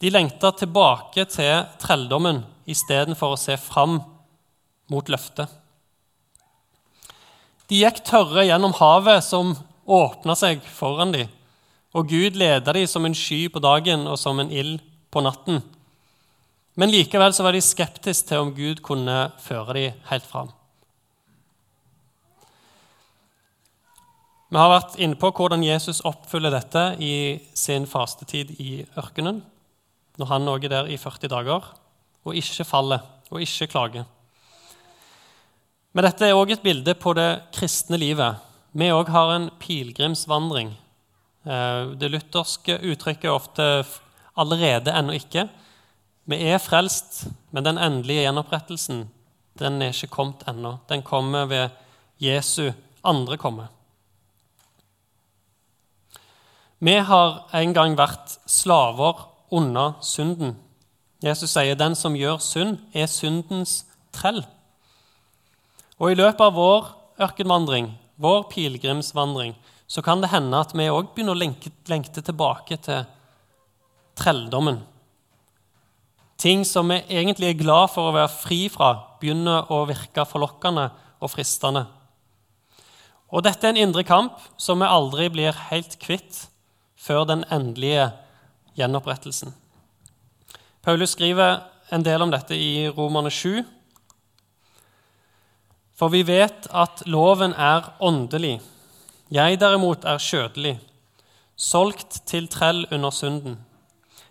De 0.00 0.10
lengta 0.12 0.52
tilbake 0.56 1.26
til 1.28 1.66
trelldommen 1.80 2.42
istedenfor 2.70 3.34
å 3.34 3.40
se 3.40 3.56
fram 3.60 3.98
mot 4.90 5.10
løftet. 5.12 5.48
De 7.70 7.82
gikk 7.84 8.00
tørre 8.08 8.46
gjennom 8.48 8.74
havet 8.80 9.22
som 9.22 9.52
åpna 9.86 10.34
seg 10.38 10.64
foran 10.66 11.12
dem, 11.14 11.28
og 11.94 12.08
Gud 12.10 12.38
leda 12.38 12.74
dem 12.74 12.86
som 12.90 13.06
en 13.06 13.16
sky 13.16 13.44
på 13.52 13.62
dagen 13.62 14.06
og 14.10 14.18
som 14.18 14.40
en 14.42 14.50
ild 14.50 14.80
på 15.10 15.22
natten. 15.22 15.60
Men 16.78 16.90
likevel 16.90 17.34
var 17.44 17.54
de 17.54 17.62
skeptiske 17.62 18.30
til 18.30 18.46
om 18.46 18.54
Gud 18.54 18.80
kunne 18.82 19.28
føre 19.42 19.76
dem 19.76 20.02
helt 20.10 20.26
fram. 20.26 20.50
Vi 24.50 24.58
har 24.58 24.72
vært 24.72 24.96
inne 24.98 25.14
på 25.14 25.28
hvordan 25.30 25.62
Jesus 25.62 26.00
oppfyller 26.02 26.50
dette 26.50 26.80
i 26.98 27.38
sin 27.54 27.84
fastetid 27.86 28.56
i 28.58 28.80
ørkenen, 28.98 29.44
når 30.18 30.30
han 30.32 30.50
òg 30.50 30.66
er 30.66 30.72
der 30.72 30.90
i 30.90 30.98
40 30.98 31.30
dager, 31.30 31.68
og 32.26 32.34
ikke 32.34 32.66
faller 32.66 33.04
og 33.30 33.44
ikke 33.46 33.70
klager. 33.70 34.08
Men 35.94 36.06
dette 36.06 36.26
er 36.26 36.34
òg 36.34 36.50
et 36.56 36.66
bilde 36.66 36.96
på 36.98 37.14
det 37.14 37.28
kristne 37.54 37.98
livet. 38.02 38.42
Vi 38.74 38.90
òg 38.90 39.14
har 39.14 39.36
en 39.36 39.48
pilegrimsvandring. 39.62 40.74
Eh, 41.46 41.94
det 41.94 42.10
lutherske 42.10 42.80
uttrykket 42.82 43.30
er 43.30 43.38
ofte 43.38 43.86
'allerede, 44.36 44.90
ennå 44.90 45.14
ikke'. 45.14 45.48
Vi 46.26 46.36
er 46.50 46.58
frelst, 46.58 47.28
men 47.52 47.64
den 47.64 47.78
endelige 47.78 48.26
gjenopprettelsen 48.26 49.08
den 49.58 49.82
er 49.82 49.92
ikke 49.94 50.14
kommet 50.14 50.42
ennå. 50.48 50.78
Den 50.88 51.02
kommer 51.02 51.46
ved 51.46 51.70
Jesu 52.18 52.72
andre 53.04 53.36
komme. 53.36 53.68
Vi 56.80 56.94
har 56.96 57.42
en 57.52 57.74
gang 57.76 57.92
vært 57.92 58.38
slaver 58.48 59.26
under 59.52 59.98
synden. 60.00 60.54
Jesus 61.20 61.52
sier 61.52 61.76
den 61.76 61.92
som 61.92 62.14
gjør 62.16 62.38
synd, 62.40 62.78
er 62.96 63.10
syndens 63.10 63.82
trell. 64.16 64.40
Og 66.00 66.14
I 66.14 66.16
løpet 66.16 66.40
av 66.40 66.54
vår 66.56 66.86
ørkenvandring, 67.20 67.90
vår 68.16 68.46
pilegrimsvandring, 68.48 69.52
så 69.84 70.00
kan 70.00 70.22
det 70.22 70.30
hende 70.32 70.56
at 70.56 70.72
vi 70.72 70.86
òg 70.88 71.10
begynner 71.12 71.36
å 71.36 71.42
lenke, 71.42 71.68
lengte 71.90 72.22
tilbake 72.24 72.78
til 72.80 73.04
trelldommen. 74.16 74.78
Ting 76.40 76.64
som 76.64 76.88
vi 76.88 77.02
egentlig 77.12 77.50
er 77.50 77.60
glad 77.60 77.90
for 77.92 78.08
å 78.08 78.14
være 78.16 78.32
fri 78.32 78.62
fra, 78.72 78.94
begynner 79.20 79.68
å 79.68 79.82
virke 79.90 80.24
forlokkende 80.24 80.86
og 81.20 81.32
fristende. 81.34 81.84
Og 83.28 83.44
dette 83.44 83.68
er 83.68 83.74
en 83.74 83.82
indre 83.84 84.06
kamp 84.08 84.40
som 84.56 84.80
vi 84.80 84.88
aldri 84.88 85.28
blir 85.28 85.60
helt 85.68 85.98
kvitt 86.00 86.46
før 87.00 87.24
den 87.24 87.44
endelige 87.52 88.10
gjenopprettelsen. 88.76 89.54
Paulus 90.82 91.16
skriver 91.16 91.60
en 91.92 92.04
del 92.04 92.22
om 92.22 92.32
dette 92.32 92.56
i 92.56 92.88
Romerne 92.88 93.32
7. 93.32 93.62
For 95.96 96.12
vi 96.12 96.22
vet 96.24 96.68
at 96.72 97.02
loven 97.06 97.52
er 97.52 97.90
åndelig. 98.00 98.60
Jeg 99.30 99.60
derimot 99.60 100.04
er 100.08 100.20
skjødelig, 100.22 100.78
solgt 101.56 102.22
til 102.26 102.48
trell 102.48 102.86
under 102.90 103.12
synden. 103.14 103.58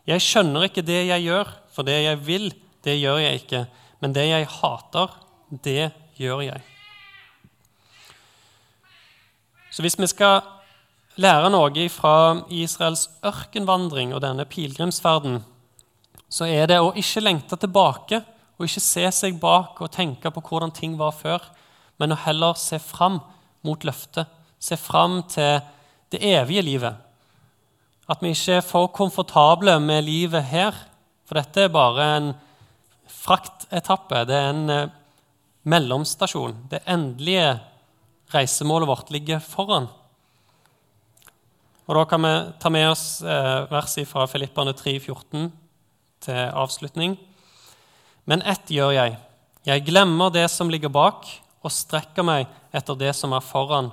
Jeg 0.10 0.24
skjønner 0.26 0.66
ikke 0.66 0.86
det 0.86 1.04
jeg 1.08 1.28
gjør, 1.28 1.52
for 1.70 1.86
det 1.86 2.00
jeg 2.04 2.20
vil, 2.26 2.50
det 2.84 2.98
gjør 2.98 3.22
jeg 3.22 3.44
ikke. 3.44 3.66
Men 4.02 4.16
det 4.16 4.26
jeg 4.30 4.48
hater, 4.50 5.14
det 5.64 5.92
gjør 6.18 6.42
jeg. 6.48 6.62
Så 9.70 9.86
hvis 9.86 10.00
vi 10.00 10.08
skal 10.10 10.42
lære 11.20 11.50
noe 11.52 11.86
fra 11.92 12.14
Israels 12.54 13.08
ørkenvandring 13.26 14.14
og 14.16 14.24
denne 14.24 14.46
pilegrimsferden, 14.48 15.42
så 16.30 16.46
er 16.46 16.70
det 16.70 16.80
å 16.80 16.94
ikke 16.98 17.24
lengte 17.24 17.58
tilbake 17.60 18.22
og 18.60 18.68
ikke 18.68 18.84
se 18.84 19.06
seg 19.16 19.40
bak 19.42 19.80
og 19.82 19.92
tenke 19.92 20.32
på 20.32 20.44
hvordan 20.46 20.72
ting 20.76 20.96
var 21.00 21.16
før, 21.16 21.44
men 22.00 22.14
å 22.14 22.22
heller 22.24 22.56
se 22.60 22.80
fram 22.80 23.20
mot 23.68 23.84
løftet, 23.84 24.30
se 24.60 24.78
fram 24.80 25.22
til 25.32 25.60
det 26.12 26.22
evige 26.24 26.64
livet, 26.64 26.96
at 28.10 28.24
vi 28.24 28.32
ikke 28.34 28.60
er 28.60 28.66
for 28.66 28.90
komfortable 28.96 29.76
med 29.84 30.08
livet 30.08 30.48
her. 30.50 30.74
For 31.30 31.38
dette 31.38 31.68
er 31.68 31.74
bare 31.74 32.08
en 32.16 32.32
fraktetappe. 33.06 34.24
Det 34.26 34.34
er 34.34 34.50
en 34.50 34.72
eh, 34.74 34.96
mellomstasjon. 35.70 36.56
Det 36.72 36.82
endelige 36.90 37.60
reisemålet 38.34 38.90
vårt 38.90 39.12
ligger 39.14 39.44
foran. 39.46 39.86
Og 41.90 41.96
Da 41.96 42.06
kan 42.06 42.22
vi 42.22 42.34
ta 42.62 42.70
med 42.70 42.86
oss 42.92 43.22
eh, 43.26 43.66
verset 43.72 44.06
fra 44.08 44.28
Filippane 44.30 44.76
3,14 44.78 45.48
til 46.22 46.52
avslutning. 46.54 47.16
Men 48.30 48.46
ett 48.46 48.70
gjør 48.70 48.94
jeg. 48.94 49.16
Jeg 49.66 49.86
glemmer 49.88 50.30
det 50.30 50.46
som 50.54 50.70
ligger 50.70 50.94
bak, 50.94 51.26
og 51.66 51.74
strekker 51.74 52.24
meg 52.24 52.46
etter 52.72 52.94
det 52.94 53.16
som 53.18 53.34
er 53.34 53.42
foran, 53.42 53.90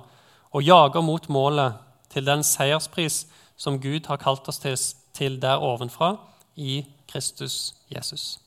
og 0.53 0.63
jager 0.63 1.01
mot 1.01 1.25
målet, 1.33 1.81
til 2.13 2.25
den 2.29 2.45
seierspris 2.45 3.25
som 3.57 3.81
Gud 3.81 4.07
har 4.09 4.21
kalt 4.21 4.47
oss 4.49 4.61
til, 4.61 4.77
til 5.17 5.41
der 5.41 5.65
ovenfra, 5.65 6.15
i 6.57 6.85
Kristus 7.09 7.75
Jesus. 7.89 8.39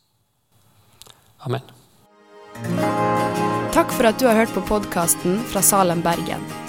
Amen. 1.41 1.65
Takk 3.73 3.93
for 3.93 4.09
at 4.09 4.21
du 4.21 4.29
har 4.29 4.37
hørt 4.43 4.53
på 4.53 4.65
podkasten 4.69 5.41
fra 5.49 5.61
Salem, 5.65 6.05
Bergen. 6.05 6.68